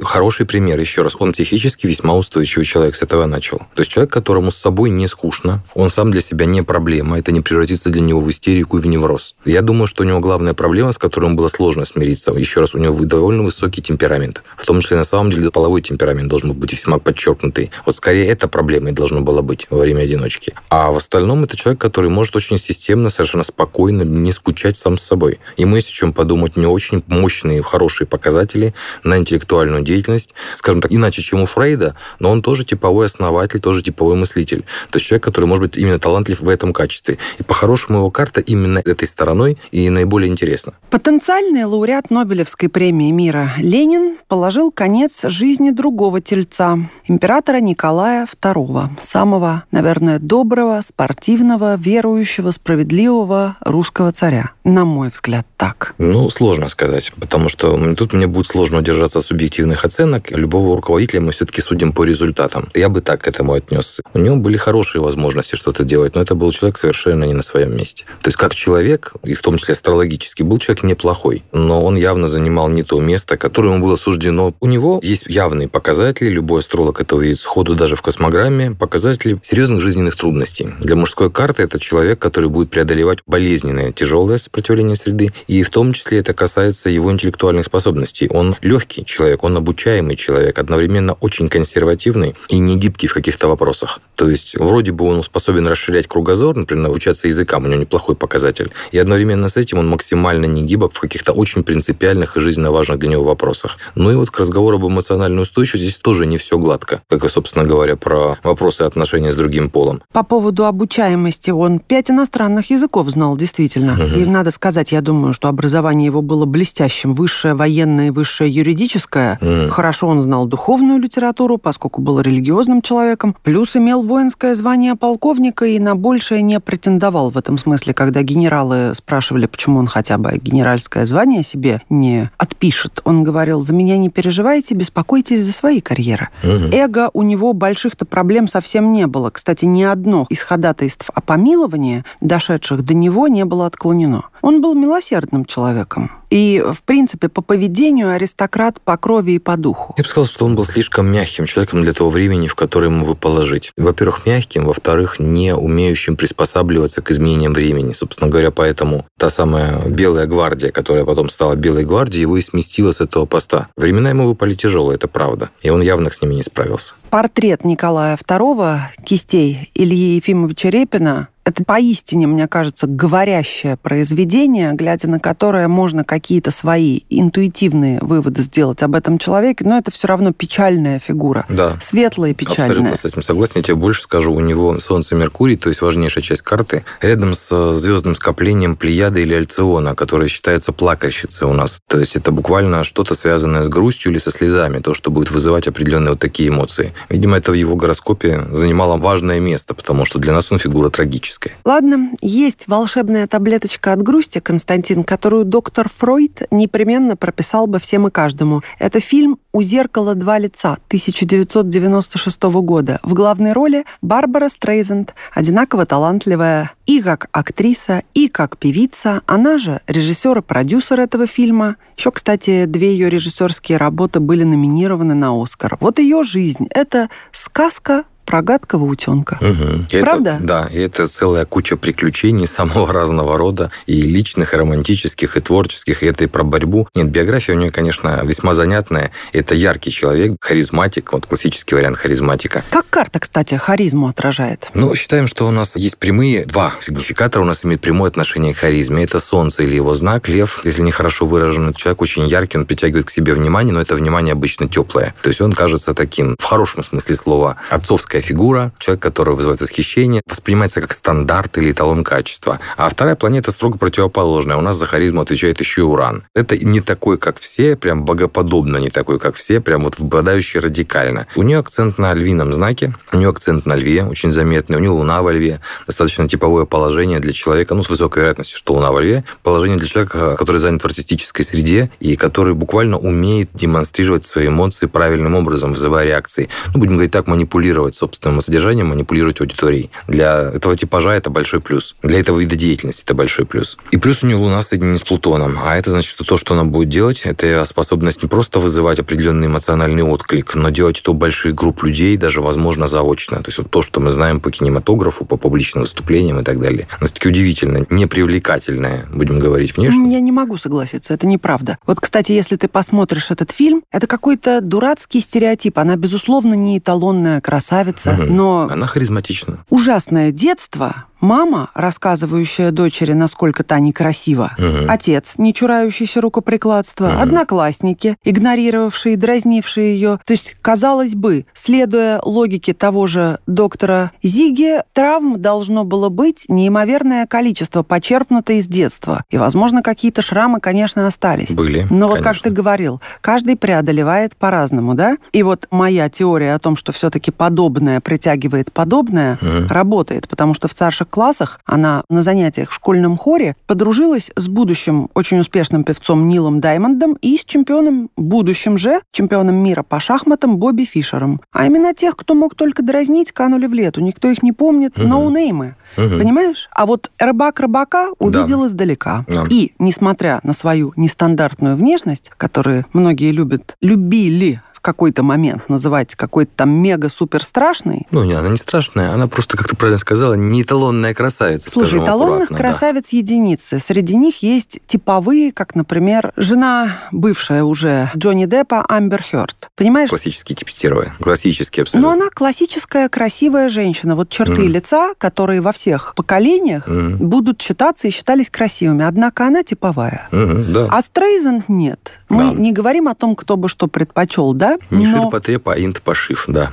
хороший 0.03 0.45
пример, 0.45 0.77
еще 0.81 1.01
раз. 1.01 1.12
Он 1.20 1.34
психически 1.34 1.88
весьма 1.88 2.15
устойчивый 2.15 2.65
человек, 2.65 2.96
с 2.96 3.01
этого 3.01 3.25
начал. 3.25 3.60
То 3.60 3.79
есть 3.79 3.91
человек, 3.91 4.12
которому 4.13 4.51
с 4.51 4.58
собой 4.58 4.89
не 4.89 5.08
скучно, 5.08 5.63
он 5.75 5.89
сам 5.89 6.12
для 6.12 6.22
себя 6.22 6.46
не 6.46 6.62
проблема, 6.62 7.20
это 7.20 7.32
не 7.32 7.41
превратится 7.41 7.89
для 7.89 8.01
него 8.01 8.22
в 8.22 8.29
истерику 8.29 8.77
и 8.77 8.82
в 8.82 8.86
невроз. 8.88 9.36
Я 9.46 9.62
думаю, 9.62 9.88
что 9.88 10.03
у 10.03 10.05
него 10.05 10.20
главная 10.20 10.53
проблема, 10.53 10.91
с 10.91 10.98
которой 10.98 11.25
ему 11.25 11.36
было 11.36 11.48
сложно 11.48 11.86
смириться. 11.86 12.32
Еще 12.32 12.60
раз, 12.60 12.75
у 12.75 12.77
него 12.77 13.03
довольно 13.05 13.43
высокий 13.43 13.82
темперамент. 13.82 14.43
В 14.58 14.65
том 14.65 14.82
числе, 14.82 14.98
на 14.98 15.03
самом 15.03 15.32
деле, 15.32 15.51
половой 15.51 15.82
темперамент 15.82 16.29
должен 16.29 16.53
быть 16.53 16.72
весьма 16.74 17.00
подчеркнутый. 17.00 17.72
Вот 17.86 17.96
скорее 17.96 18.27
эта 18.27 18.48
проблема 18.48 18.89
и 18.89 18.93
должна 18.93 19.22
была 19.22 19.41
быть 19.41 19.67
во 19.70 19.79
время 19.79 20.01
одиночки. 20.01 20.53
А 20.70 20.91
в 20.91 20.98
остальном 20.98 21.43
это 21.43 21.58
человек, 21.58 21.82
который 21.82 22.10
может 22.10 22.36
очень 22.36 22.58
системно, 22.58 23.10
совершенно 23.10 23.43
спокойно 23.43 24.03
не 24.03 24.32
скучать 24.32 24.77
сам 24.77 24.98
с 24.98 25.03
собой. 25.03 25.39
Ему 25.58 25.75
есть 25.75 25.89
о 25.89 25.93
чем 25.93 26.13
подумать. 26.13 26.53
У 26.55 26.62
него 26.62 26.74
очень 26.74 27.03
мощные, 27.08 27.62
хорошие 27.62 28.08
показатели 28.08 28.74
на 29.03 29.17
интеллектуальную 29.17 29.84
деятельность. 29.84 30.34
Скажем 30.55 30.82
так, 30.82 30.91
иначе, 31.03 31.22
чем 31.22 31.41
у 31.41 31.45
Фрейда, 31.45 31.95
но 32.19 32.31
он 32.31 32.41
тоже 32.41 32.65
типовой 32.65 33.05
основатель, 33.07 33.60
тоже 33.60 33.83
типовой 33.83 34.15
мыслитель. 34.15 34.62
То 34.89 34.98
есть 34.98 35.05
человек, 35.05 35.24
который 35.24 35.45
может 35.45 35.62
быть 35.63 35.77
именно 35.77 36.00
талантлив 36.00 36.39
в 36.39 36.50
этом 36.50 36.74
качестве. 36.74 37.17
И 37.38 37.43
по-хорошему 37.43 38.00
его 38.00 38.10
карта 38.10 38.41
именно 38.41 38.79
этой 38.79 39.07
стороной 39.07 39.57
и 39.72 39.89
наиболее 39.89 40.31
интересна. 40.31 40.74
Потенциальный 40.89 41.65
лауреат 41.65 42.10
Нобелевской 42.10 42.69
премии 42.69 43.12
мира 43.12 43.51
Ленин 43.57 44.17
положил 44.27 44.72
конец 44.72 45.24
жизни 45.25 45.72
другого 45.72 46.22
тельца, 46.22 46.77
императора 47.05 47.60
Николая 47.60 48.25
II, 48.41 48.89
самого, 49.01 49.63
наверное, 49.72 50.19
доброго, 50.19 50.81
спортивного, 50.86 51.75
верующего, 51.75 52.51
справедливого 52.51 53.57
русского 53.62 54.12
царя. 54.12 54.51
На 54.63 54.86
мой 54.86 55.10
взгляд, 55.10 55.45
так. 55.57 55.95
Ну, 55.98 56.29
сложно 56.29 56.69
сказать, 56.69 57.12
потому 57.19 57.50
что 57.50 57.95
тут 57.95 58.13
мне 58.13 58.27
будет 58.27 58.48
сложно 58.48 58.79
удержаться 58.79 59.19
от 59.19 59.25
субъективных 59.25 59.83
оценок. 59.86 60.31
Любого 60.31 60.75
руководителя 60.75 60.92
мы 61.19 61.31
все-таки 61.31 61.62
судим 61.62 61.91
по 61.91 62.03
результатам. 62.03 62.69
Я 62.73 62.89
бы 62.89 63.01
так 63.01 63.23
к 63.23 63.27
этому 63.27 63.53
отнесся. 63.53 64.03
У 64.13 64.19
него 64.19 64.38
были 64.38 64.57
хорошие 64.57 65.01
возможности 65.01 65.55
что-то 65.55 65.83
делать, 65.83 66.15
но 66.15 66.21
это 66.21 66.35
был 66.35 66.51
человек 66.51 66.77
совершенно 66.77 67.23
не 67.25 67.33
на 67.33 67.43
своем 67.43 67.75
месте. 67.75 68.05
То 68.21 68.27
есть 68.27 68.38
как 68.38 68.55
человек, 68.55 69.13
и 69.23 69.33
в 69.33 69.41
том 69.41 69.57
числе 69.57 69.73
астрологически, 69.73 70.43
был 70.43 70.59
человек 70.59 70.83
неплохой, 70.83 71.43
но 71.51 71.83
он 71.83 71.95
явно 71.95 72.27
занимал 72.29 72.69
не 72.69 72.83
то 72.83 73.00
место, 73.00 73.38
которое 73.38 73.73
ему 73.73 73.83
было 73.83 73.95
суждено. 73.95 74.53
У 74.59 74.67
него 74.67 75.00
есть 75.03 75.25
явные 75.27 75.67
показатели, 75.67 76.29
любой 76.29 76.59
астролог 76.59 77.01
это 77.01 77.15
увидит 77.15 77.39
сходу 77.39 77.75
даже 77.75 77.95
в 77.95 78.01
космограмме, 78.01 78.71
показатели 78.71 79.39
серьезных 79.41 79.81
жизненных 79.81 80.15
трудностей. 80.15 80.69
Для 80.79 80.95
мужской 80.95 81.31
карты 81.31 81.63
это 81.63 81.79
человек, 81.79 82.19
который 82.19 82.50
будет 82.50 82.69
преодолевать 82.69 83.19
болезненное, 83.25 83.91
тяжелое 83.91 84.38
сопротивление 84.38 84.95
среды, 84.95 85.31
и 85.47 85.63
в 85.63 85.69
том 85.69 85.93
числе 85.93 86.19
это 86.19 86.33
касается 86.33 86.89
его 86.89 87.12
интеллектуальных 87.12 87.65
способностей. 87.65 88.27
Он 88.29 88.55
легкий 88.62 89.05
человек, 89.05 89.43
он 89.43 89.57
обучаемый 89.57 90.15
человек, 90.15 90.57
одновременно 90.73 91.13
очень 91.13 91.49
консервативный 91.49 92.35
и 92.49 92.57
не 92.57 92.77
гибкий 92.77 93.07
в 93.07 93.13
каких-то 93.13 93.47
вопросах. 93.47 93.99
То 94.15 94.27
есть 94.27 94.57
вроде 94.57 94.91
бы 94.91 95.05
он 95.05 95.23
способен 95.23 95.67
расширять 95.67 96.07
кругозор, 96.07 96.55
например, 96.55 96.87
обучаться 96.87 97.27
языкам, 97.27 97.65
у 97.65 97.67
него 97.67 97.81
неплохой 97.81 98.15
показатель. 98.15 98.71
И 98.91 98.97
одновременно 98.97 99.49
с 99.49 99.57
этим 99.57 99.77
он 99.77 99.87
максимально 99.87 100.45
не 100.45 100.63
гибок 100.63 100.93
в 100.93 100.99
каких-то 100.99 101.31
очень 101.31 101.63
принципиальных 101.63 102.37
и 102.37 102.39
жизненно 102.39 102.71
важных 102.71 102.97
для 102.97 103.09
него 103.09 103.23
вопросах. 103.23 103.77
Ну 103.93 104.11
и 104.11 104.15
вот 104.15 104.31
к 104.31 104.39
разговору 104.39 104.77
об 104.77 104.85
эмоциональной 104.87 105.43
устойчивости 105.43 105.83
здесь 105.85 105.97
тоже 105.97 106.25
не 106.25 106.37
все 106.37 106.57
гладко, 106.57 107.01
как 107.07 107.23
и, 107.23 107.29
собственно 107.29 107.65
говоря, 107.65 107.95
про 107.95 108.37
вопросы 108.43 108.81
отношения 108.81 109.31
с 109.31 109.35
другим 109.35 109.69
полом. 109.69 110.01
По 110.11 110.23
поводу 110.23 110.65
обучаемости 110.65 111.51
он 111.51 111.79
пять 111.79 112.09
иностранных 112.09 112.71
языков 112.71 113.09
знал 113.09 113.37
действительно. 113.37 113.93
Угу. 113.93 114.19
И 114.19 114.25
надо 114.25 114.49
сказать, 114.49 114.91
я 114.91 115.01
думаю, 115.01 115.33
что 115.33 115.49
образование 115.49 116.07
его 116.07 116.21
было 116.21 116.45
блестящим. 116.45 117.13
Высшее 117.13 117.53
военное 117.53 118.07
и 118.07 118.09
высшее 118.09 118.49
юридическое. 118.49 119.37
Угу. 119.39 119.71
Хорошо 119.71 120.07
он 120.07 120.21
знал 120.21 120.47
духовную 120.63 120.98
литературу, 120.98 121.58
поскольку 121.58 122.01
был 122.01 122.22
религиозным 122.22 122.82
человеком. 122.82 123.36
Плюс 123.43 123.75
имел 123.75 124.01
воинское 124.01 124.55
звание 124.55 124.96
полковника 124.96 125.65
и 125.65 125.77
на 125.77 125.93
большее 125.98 126.41
не 126.41 126.58
претендовал 126.62 127.32
в 127.32 127.38
этом 127.38 127.58
смысле, 127.58 127.93
когда 127.93 128.22
генералы 128.22 128.96
спрашивали, 128.96 129.46
почему 129.46 129.79
он 129.79 129.88
хотя 129.88 130.17
бы 130.17 130.32
генеральское 130.41 131.05
звание 131.05 131.43
себе 131.43 131.82
не 131.89 132.32
отпишет. 132.38 133.01
Он 133.03 133.25
говорил, 133.25 133.62
за 133.62 133.74
меня 133.74 133.98
не 133.98 134.08
переживайте, 134.08 134.74
беспокойтесь 134.74 135.43
за 135.43 135.51
свои 135.51 135.82
карьеры. 135.82 136.29
Угу. 136.46 136.53
С 136.53 136.63
эго 136.72 137.10
у 137.13 137.24
него 137.24 137.51
больших-то 137.51 138.05
проблем 138.05 138.48
совсем 138.48 138.93
не 138.93 139.05
было. 139.05 139.32
Кстати, 139.32 139.65
ни 139.65 139.84
одно 139.84 140.25
из 140.29 140.43
ходатайств 140.43 141.10
о 141.13 141.20
помиловании, 141.20 142.05
дошедших 142.22 142.86
до 142.86 142.93
него, 142.93 143.27
не 143.27 143.43
было 143.43 143.65
отклонено. 143.65 144.24
Он 144.43 144.62
был 144.62 144.75
милосердным 144.75 145.45
человеком. 145.45 146.12
И, 146.29 146.62
в 146.65 146.83
принципе, 146.83 147.29
по 147.29 147.41
поведению 147.41 148.09
аристократ 148.09 148.81
по 148.81 148.97
крови 148.97 149.31
и 149.33 149.39
по 149.39 149.55
духу. 149.55 149.93
Я 149.97 150.03
бы 150.03 150.09
сказал, 150.09 150.25
что 150.25 150.45
он 150.45 150.57
был 150.57 150.65
слишком 150.65 151.07
мягким 151.07 151.45
человеком 151.45 151.81
для 151.83 151.93
того 151.93 152.09
времени, 152.09 152.47
в 152.47 152.55
которое 152.55 152.88
ему 152.88 153.05
вы 153.05 153.15
положить. 153.15 153.71
Во-первых, 153.77 154.25
мягким, 154.25 154.65
во-вторых, 154.65 155.17
не 155.17 155.55
умеющим 155.55 156.17
приспосабливаться 156.17 157.01
к 157.01 157.09
изменениям 157.12 157.53
времени. 157.53 157.93
Собственно 157.93 158.29
говоря, 158.29 158.51
поэтому 158.51 159.05
та 159.17 159.29
самая 159.29 159.88
Белая 159.88 160.25
гвардия, 160.25 160.71
которая 160.71 161.05
потом 161.05 161.29
стала 161.29 161.55
Белой 161.55 161.85
гвардией, 161.85 162.23
его 162.23 162.35
и 162.35 162.41
сместила 162.41 162.91
с 162.91 163.00
этого 163.00 163.25
поста. 163.25 163.69
Времена 163.77 164.09
ему 164.09 164.27
выпали 164.27 164.55
тяжелые, 164.55 164.95
это 164.95 165.07
правда. 165.07 165.51
И 165.62 165.69
он 165.69 165.81
явно 165.81 166.12
с 166.12 166.21
ними 166.21 166.33
не 166.33 166.43
справился. 166.43 166.95
Портрет 167.09 167.63
Николая 167.63 168.17
II, 168.17 168.79
кистей 169.05 169.69
Ильи 169.73 170.17
Ефимовича 170.17 170.69
Репина 170.69 171.29
это 171.45 171.63
поистине, 171.63 172.27
мне 172.27 172.47
кажется, 172.47 172.88
говорящее 172.88 173.77
произведение, 173.77 174.73
глядя 174.73 175.09
на 175.09 175.19
которое 175.19 175.67
можно 175.67 176.03
какие-то 176.03 176.51
свои 176.51 177.01
интуитивные 177.09 178.00
выводы 178.01 178.41
сделать 178.41 178.81
об 178.83 178.95
этом 178.95 179.17
человеке, 179.17 179.65
но 179.65 179.77
это 179.77 179.91
все 179.91 180.07
равно 180.07 180.31
печальная 180.31 181.00
фигура. 181.00 181.45
Да. 181.50 181.77
Светлая 181.81 182.31
и 182.31 182.33
печальная. 182.33 182.67
Абсолютно 182.67 182.97
с 182.97 183.05
этим 183.05 183.21
согласен. 183.21 183.53
Я 183.57 183.63
тебе 183.63 183.75
больше 183.75 184.03
скажу. 184.03 184.33
У 184.33 184.39
него 184.39 184.79
Солнце 184.79 185.15
Меркурий, 185.15 185.57
то 185.57 185.69
есть 185.69 185.81
важнейшая 185.81 186.23
часть 186.23 186.41
карты, 186.41 186.85
рядом 187.01 187.35
с 187.35 187.77
звездным 187.77 188.15
скоплением 188.15 188.75
Плеяда 188.75 189.19
или 189.19 189.33
Альциона, 189.33 189.95
которая 189.95 190.29
считается 190.29 190.71
плакальщицей 190.71 191.47
у 191.47 191.53
нас. 191.53 191.79
То 191.88 192.00
есть 192.00 192.15
это 192.15 192.31
буквально 192.31 192.83
что-то 192.83 193.15
связанное 193.15 193.63
с 193.63 193.67
грустью 193.67 194.12
или 194.12 194.19
со 194.19 194.31
слезами, 194.31 194.79
то, 194.79 194.93
что 194.93 195.12
будет 195.12 195.31
вызывать 195.31 195.67
определенные 195.67 196.12
вот 196.12 196.19
такие 196.19 196.50
эмоции. 196.50 196.93
Видимо, 197.09 197.38
это 197.38 197.51
в 197.51 197.55
его 197.55 197.75
гороскопе 197.75 198.47
занимало 198.51 198.97
важное 198.97 199.39
место, 199.39 199.73
потому 199.73 200.05
что 200.05 200.19
для 200.19 200.33
нас 200.33 200.51
он 200.51 200.59
фигура 200.59 200.89
трагическая 200.89 201.32
психической. 201.33 201.53
Ладно, 201.65 202.11
есть 202.21 202.67
волшебная 202.67 203.27
таблеточка 203.27 203.93
от 203.93 204.01
грусти, 204.01 204.39
Константин, 204.39 205.03
которую 205.03 205.45
доктор 205.45 205.89
Фройд 205.89 206.43
непременно 206.51 207.15
прописал 207.15 207.67
бы 207.67 207.79
всем 207.79 208.07
и 208.07 208.11
каждому. 208.11 208.61
Это 208.79 208.99
фильм 208.99 209.39
«У 209.51 209.61
зеркала 209.61 210.15
два 210.15 210.39
лица» 210.39 210.73
1996 210.87 212.43
года. 212.43 212.99
В 213.03 213.13
главной 213.13 213.53
роли 213.53 213.85
Барбара 214.01 214.49
Стрейзенд, 214.49 215.13
одинаково 215.33 215.85
талантливая 215.85 216.71
и 216.85 217.01
как 217.01 217.29
актриса, 217.31 218.03
и 218.13 218.27
как 218.27 218.57
певица. 218.57 219.21
Она 219.25 219.57
же 219.57 219.81
режиссер 219.87 220.39
и 220.39 220.41
продюсер 220.41 220.99
этого 220.99 221.27
фильма. 221.27 221.77
Еще, 221.97 222.11
кстати, 222.11 222.65
две 222.65 222.93
ее 222.93 223.09
режиссерские 223.09 223.77
работы 223.77 224.19
были 224.19 224.43
номинированы 224.43 225.13
на 225.13 225.41
Оскар. 225.41 225.77
Вот 225.79 225.99
ее 225.99 226.23
жизнь— 226.23 226.67
это 226.69 227.09
сказка 227.31 228.03
про 228.25 228.41
гадкого 228.41 228.85
утенка. 228.85 229.37
Угу. 229.41 230.01
Правда? 230.01 230.35
Это, 230.35 230.43
да, 230.43 230.69
и 230.71 230.79
это 230.79 231.07
целая 231.07 231.45
куча 231.45 231.77
приключений 231.77 232.47
самого 232.47 232.91
разного 232.93 233.37
рода, 233.37 233.71
и 233.85 234.01
личных, 234.01 234.53
и 234.53 234.57
романтических, 234.57 235.37
и 235.37 235.41
творческих, 235.41 236.03
и 236.03 236.05
это 236.05 236.23
и 236.23 236.27
про 236.27 236.43
борьбу. 236.43 236.87
Нет, 236.95 237.09
биография 237.09 237.55
у 237.55 237.57
нее, 237.57 237.71
конечно, 237.71 238.21
весьма 238.23 238.53
занятная. 238.53 239.11
Это 239.31 239.55
яркий 239.55 239.91
человек, 239.91 240.37
харизматик, 240.39 241.13
вот 241.13 241.25
классический 241.25 241.75
вариант 241.75 241.97
харизматика. 241.97 242.63
Как 242.69 242.85
карта, 242.89 243.19
кстати, 243.19 243.55
харизму 243.55 244.07
отражает? 244.07 244.69
Ну, 244.73 244.95
считаем, 244.95 245.27
что 245.27 245.47
у 245.47 245.51
нас 245.51 245.75
есть 245.75 245.97
прямые, 245.97 246.45
два 246.45 246.73
сигнификатора 246.79 247.43
у 247.43 247.45
нас 247.45 247.65
имеют 247.65 247.81
прямое 247.81 248.09
отношение 248.09 248.53
к 248.53 248.57
харизме. 248.57 249.03
Это 249.03 249.19
солнце 249.19 249.63
или 249.63 249.75
его 249.75 249.95
знак, 249.95 250.27
лев, 250.29 250.61
если 250.63 250.81
не 250.81 250.91
хорошо 250.91 251.25
выражен. 251.25 251.73
Человек 251.73 252.01
очень 252.01 252.27
яркий, 252.27 252.57
он 252.57 252.65
притягивает 252.65 253.07
к 253.07 253.09
себе 253.09 253.33
внимание, 253.33 253.73
но 253.73 253.81
это 253.81 253.95
внимание 253.95 254.33
обычно 254.33 254.67
теплое. 254.67 255.13
То 255.21 255.29
есть 255.29 255.41
он 255.41 255.53
кажется 255.53 255.93
таким, 255.93 256.35
в 256.39 256.43
хорошем 256.43 256.83
смысле 256.83 257.15
слова, 257.15 257.57
отцовской 257.69 258.12
женская 258.13 258.22
фигура, 258.22 258.72
человек, 258.77 259.01
который 259.01 259.34
вызывает 259.34 259.62
восхищение, 259.62 260.22
воспринимается 260.29 260.82
как 260.82 260.93
стандарт 260.93 261.58
или 261.58 261.72
эталон 261.72 262.03
качества. 262.03 262.60
А 262.77 262.88
вторая 262.89 263.15
планета 263.15 263.51
строго 263.51 263.77
противоположная. 263.77 264.55
У 264.58 264.62
нас 264.62 264.77
за 264.77 264.86
харизму 264.86 265.22
отвечает 265.22 265.60
еще 265.60 265.82
и 265.82 265.84
Уран. 265.84 266.24
Это 266.36 266.58
не 266.63 266.82
такой, 266.82 267.17
как 267.17 267.39
все, 267.39 267.75
прям 267.75 268.05
богоподобно 268.05 268.77
не 268.77 268.89
такой, 268.89 269.20
как 269.20 269.36
все, 269.36 269.62
прям 269.62 269.84
вот 269.84 269.96
впадающий 269.96 270.60
радикально. 270.60 271.25
У 271.36 271.43
нее 271.43 271.58
акцент 271.58 271.98
на 271.98 272.13
львином 272.13 272.53
знаке, 272.53 272.93
у 273.12 273.17
нее 273.17 273.29
акцент 273.29 273.65
на 273.65 273.75
льве, 273.75 274.03
очень 274.03 274.32
заметный, 274.32 274.77
у 274.77 274.79
нее 274.79 274.91
луна 274.91 275.22
во 275.22 275.32
льве, 275.32 275.60
достаточно 275.88 276.27
типовое 276.27 276.65
положение 276.65 277.20
для 277.20 277.34
человека, 277.34 277.74
ну, 277.74 277.84
с 277.84 277.89
высокой 277.89 278.20
вероятностью, 278.20 278.58
что 278.58 278.74
луна 278.74 278.91
во 278.91 279.01
льве, 279.01 279.24
положение 279.41 279.79
для 279.79 279.88
человека, 279.88 280.36
который 280.36 280.58
занят 280.58 280.84
в 280.84 280.86
артистической 280.86 281.43
среде 281.43 281.89
и 282.00 282.15
который 282.15 282.53
буквально 282.53 283.00
умеет 283.00 283.50
демонстрировать 283.53 284.25
свои 284.25 284.48
эмоции 284.48 284.86
правильным 284.86 285.36
образом, 285.36 285.74
вызывая 285.74 286.05
реакции. 286.05 286.50
Ну, 286.74 286.79
будем 286.79 286.93
говорить 286.93 287.12
так, 287.12 287.27
манипулировать 287.27 287.96
собственным 288.03 288.41
содержанием, 288.41 288.88
манипулировать 288.88 289.39
аудиторией. 289.39 289.89
Для 290.07 290.51
этого 290.53 290.75
типажа 290.75 291.12
это 291.12 291.29
большой 291.29 291.62
плюс. 291.62 291.95
Для 292.03 292.19
этого 292.19 292.39
вида 292.39 292.57
деятельности 292.57 293.03
это 293.03 293.13
большой 293.13 293.45
плюс. 293.45 293.77
И 293.91 293.98
плюс 293.98 294.24
у 294.24 294.27
нее 294.27 294.36
Луна 294.36 294.62
соединена 294.62 294.98
с 294.98 295.03
Плутоном. 295.03 295.57
А 295.63 295.77
это 295.77 295.91
значит, 295.91 296.12
что 296.12 296.25
то, 296.25 296.38
что 296.38 296.53
она 296.53 296.65
будет 296.65 296.89
делать, 296.89 297.22
это 297.24 297.63
способность 297.63 298.22
не 298.22 298.27
просто 298.27 298.60
вызывать 298.60 299.00
определенный 299.00 299.48
эмоциональный 299.48 300.03
отклик, 300.03 300.55
но 300.55 300.69
делать 300.69 301.00
это 301.00 301.12
у 301.12 301.13
больших 301.13 301.55
групп 301.55 301.83
людей, 301.83 302.17
даже, 302.17 302.41
возможно, 302.41 302.88
заочно. 302.88 303.38
То 303.38 303.48
есть 303.48 303.57
вот 303.57 303.69
то, 303.69 303.81
что 303.81 304.01
мы 304.01 304.12
знаем 304.12 304.41
по 304.41 304.51
кинематографу, 304.51 305.24
по 305.24 305.38
публичным 305.38 305.83
выступлениям 305.83 306.41
и 306.41 306.43
так 306.43 306.60
далее. 306.60 306.88
Настолько 307.00 307.27
удивительно, 307.27 307.86
непривлекательное, 307.89 309.05
будем 309.13 309.39
говорить, 309.39 309.77
внешне. 309.77 310.12
Я 310.12 310.19
не 310.19 310.31
могу 310.33 310.57
согласиться, 310.57 311.13
это 311.13 311.25
неправда. 311.25 311.77
Вот, 311.86 312.01
кстати, 312.01 312.33
если 312.33 312.57
ты 312.57 312.67
посмотришь 312.67 313.31
этот 313.31 313.51
фильм, 313.51 313.83
это 313.91 314.07
какой-то 314.07 314.60
дурацкий 314.62 315.22
стереотип. 315.22 315.77
Она, 315.77 315.95
безусловно, 315.95 316.55
не 316.55 316.79
эталонная 316.79 317.39
красавица, 317.39 317.92
угу. 318.05 318.23
но... 318.23 318.67
Она 318.69 318.88
харизматична. 318.88 319.65
Ужасное 319.69 320.31
детство, 320.31 321.05
Мама, 321.23 321.69
рассказывающая 321.73 322.71
дочери, 322.71 323.13
насколько 323.13 323.63
та 323.63 323.79
некрасива. 323.79 324.51
Угу. 324.57 324.89
Отец, 324.89 325.35
не 325.37 325.53
чурающийся 325.53 326.19
рукоприкладства. 326.19 327.07
Угу. 327.07 327.21
Одноклассники, 327.21 328.17
игнорировавшие, 328.25 329.15
дразнившие 329.15 329.93
ее. 329.93 330.19
То 330.25 330.33
есть, 330.33 330.57
казалось 330.61 331.15
бы, 331.15 331.45
следуя 331.53 332.19
логике 332.21 332.73
того 332.73 333.07
же 333.07 333.39
доктора 333.47 334.11
Зиги, 334.21 334.81
травм 334.91 335.41
должно 335.41 335.85
было 335.85 336.09
быть 336.09 336.43
неимоверное 336.49 337.25
количество, 337.25 337.83
почерпнутое 337.83 338.57
из 338.57 338.67
детства. 338.67 339.23
И, 339.29 339.37
возможно, 339.37 339.81
какие-то 339.81 340.21
шрамы, 340.21 340.59
конечно, 340.59 341.07
остались. 341.07 341.51
Были, 341.51 341.87
Но 341.89 342.09
вот 342.09 342.21
как 342.21 342.41
ты 342.41 342.49
говорил, 342.49 342.99
каждый 343.21 343.55
преодолевает 343.55 344.35
по-разному, 344.35 344.93
да? 344.93 345.15
И 345.31 345.41
вот 345.41 345.67
моя 345.71 346.09
теория 346.09 346.53
о 346.53 346.59
том, 346.59 346.75
что 346.75 346.91
все-таки 346.91 347.31
подобное 347.31 348.01
притягивает 348.01 348.73
подобное, 348.73 349.39
угу. 349.41 349.69
работает, 349.69 350.27
потому 350.27 350.53
что 350.53 350.67
в 350.67 350.73
старших 350.73 351.12
классах 351.13 351.60
она 351.63 352.03
на 352.10 352.24
занятиях 352.24 352.72
в 352.72 352.74
школьном 352.74 353.17
хоре 353.17 353.55
подружилась 353.67 354.32
с 354.36 354.48
будущим 354.48 355.12
очень 355.13 355.39
успешным 355.39 355.84
певцом 355.84 356.27
Нилом 356.27 356.60
Даймондом 356.60 357.13
и 357.22 357.38
с 357.38 357.46
чемпионом, 357.46 358.10
будущим 358.17 358.79
же, 358.79 359.00
чемпионом 359.12 359.55
мира 359.58 359.84
по 359.84 360.00
шахматам 360.00 360.58
Бобби 360.58 360.86
Фишером. 360.86 361.39
А 361.51 361.67
именно 361.67 361.93
тех, 361.93 362.15
кто 362.15 362.34
мог 362.34 362.55
только 362.55 362.82
дразнить, 362.82 363.32
канули 363.32 363.67
в 363.67 363.74
лету. 363.75 364.01
Никто 364.01 364.27
их 364.32 364.41
не 364.41 364.53
помнит. 364.53 364.98
Угу. 364.98 365.08
Ноунеймы. 365.08 365.75
Угу. 365.98 366.17
Понимаешь? 366.17 366.67
А 366.72 366.88
вот 366.88 367.12
рыбак 367.20 367.60
рыбака 367.60 368.10
увидел 368.17 368.62
да. 368.62 368.67
издалека. 368.67 369.25
Да. 369.27 369.46
И, 369.51 369.74
несмотря 369.77 370.39
на 370.41 370.53
свою 370.53 370.93
нестандартную 370.96 371.75
внешность, 371.75 372.32
которую 372.36 372.88
многие 372.91 373.32
любят, 373.32 373.77
любили 373.82 374.62
какой-то 374.83 375.23
момент 375.23 375.69
называть 375.69 376.13
какой-то 376.13 376.51
там 376.55 376.69
мега-супер 376.69 377.43
страшный. 377.43 378.05
Ну, 378.11 378.23
не, 378.23 378.33
она 378.33 378.49
не 378.49 378.57
страшная, 378.57 379.11
она 379.11 379.27
просто, 379.27 379.57
как 379.57 379.67
ты 379.67 379.75
правильно 379.75 379.97
сказала, 379.97 380.35
не 380.35 380.61
эталонная 380.61 381.13
красавица. 381.13 381.71
Слушай, 381.71 382.03
эталонных 382.03 382.49
красавиц 382.49 383.05
да. 383.11 383.17
единицы. 383.17 383.79
Среди 383.79 384.15
них 384.15 384.43
есть 384.43 384.79
типовые, 384.85 385.51
как, 385.51 385.73
например, 385.73 386.33
жена 386.35 386.89
бывшая 387.11 387.63
уже 387.63 388.11
Джонни 388.15 388.45
Деппа 388.45 388.85
Амбер 388.87 389.23
Хёрд. 389.23 389.69
Понимаешь? 389.75 390.09
Классический 390.09 390.53
тип 390.53 390.69
стервы. 390.69 391.13
Классический 391.21 391.81
абсолютно. 391.81 392.09
Но 392.09 392.13
она 392.13 392.29
классическая 392.29 393.07
красивая 393.07 393.69
женщина. 393.69 394.15
Вот 394.15 394.29
черты 394.29 394.65
mm. 394.65 394.67
лица, 394.67 395.13
которые 395.17 395.61
во 395.61 395.71
всех 395.71 396.13
поколениях 396.15 396.89
mm. 396.89 397.17
будут 397.17 397.61
считаться 397.61 398.09
и 398.09 398.11
считались 398.11 398.49
красивыми. 398.49 399.05
Однако 399.05 399.47
она 399.47 399.63
типовая. 399.63 400.27
Mm-hmm, 400.31 400.71
да. 400.71 400.87
А 400.91 401.01
Стрейзенд 401.01 401.69
нет. 401.69 402.11
Мы 402.27 402.51
да. 402.51 402.51
не 402.51 402.73
говорим 402.73 403.07
о 403.07 403.15
том, 403.15 403.35
кто 403.35 403.55
бы 403.55 403.69
что 403.69 403.87
предпочел, 403.87 404.53
да? 404.53 404.72
Не 404.91 405.07
но... 405.07 405.23
ширпотреб, 405.23 405.67
а 405.69 405.77
инт-пошив, 405.77 406.45
да. 406.47 406.71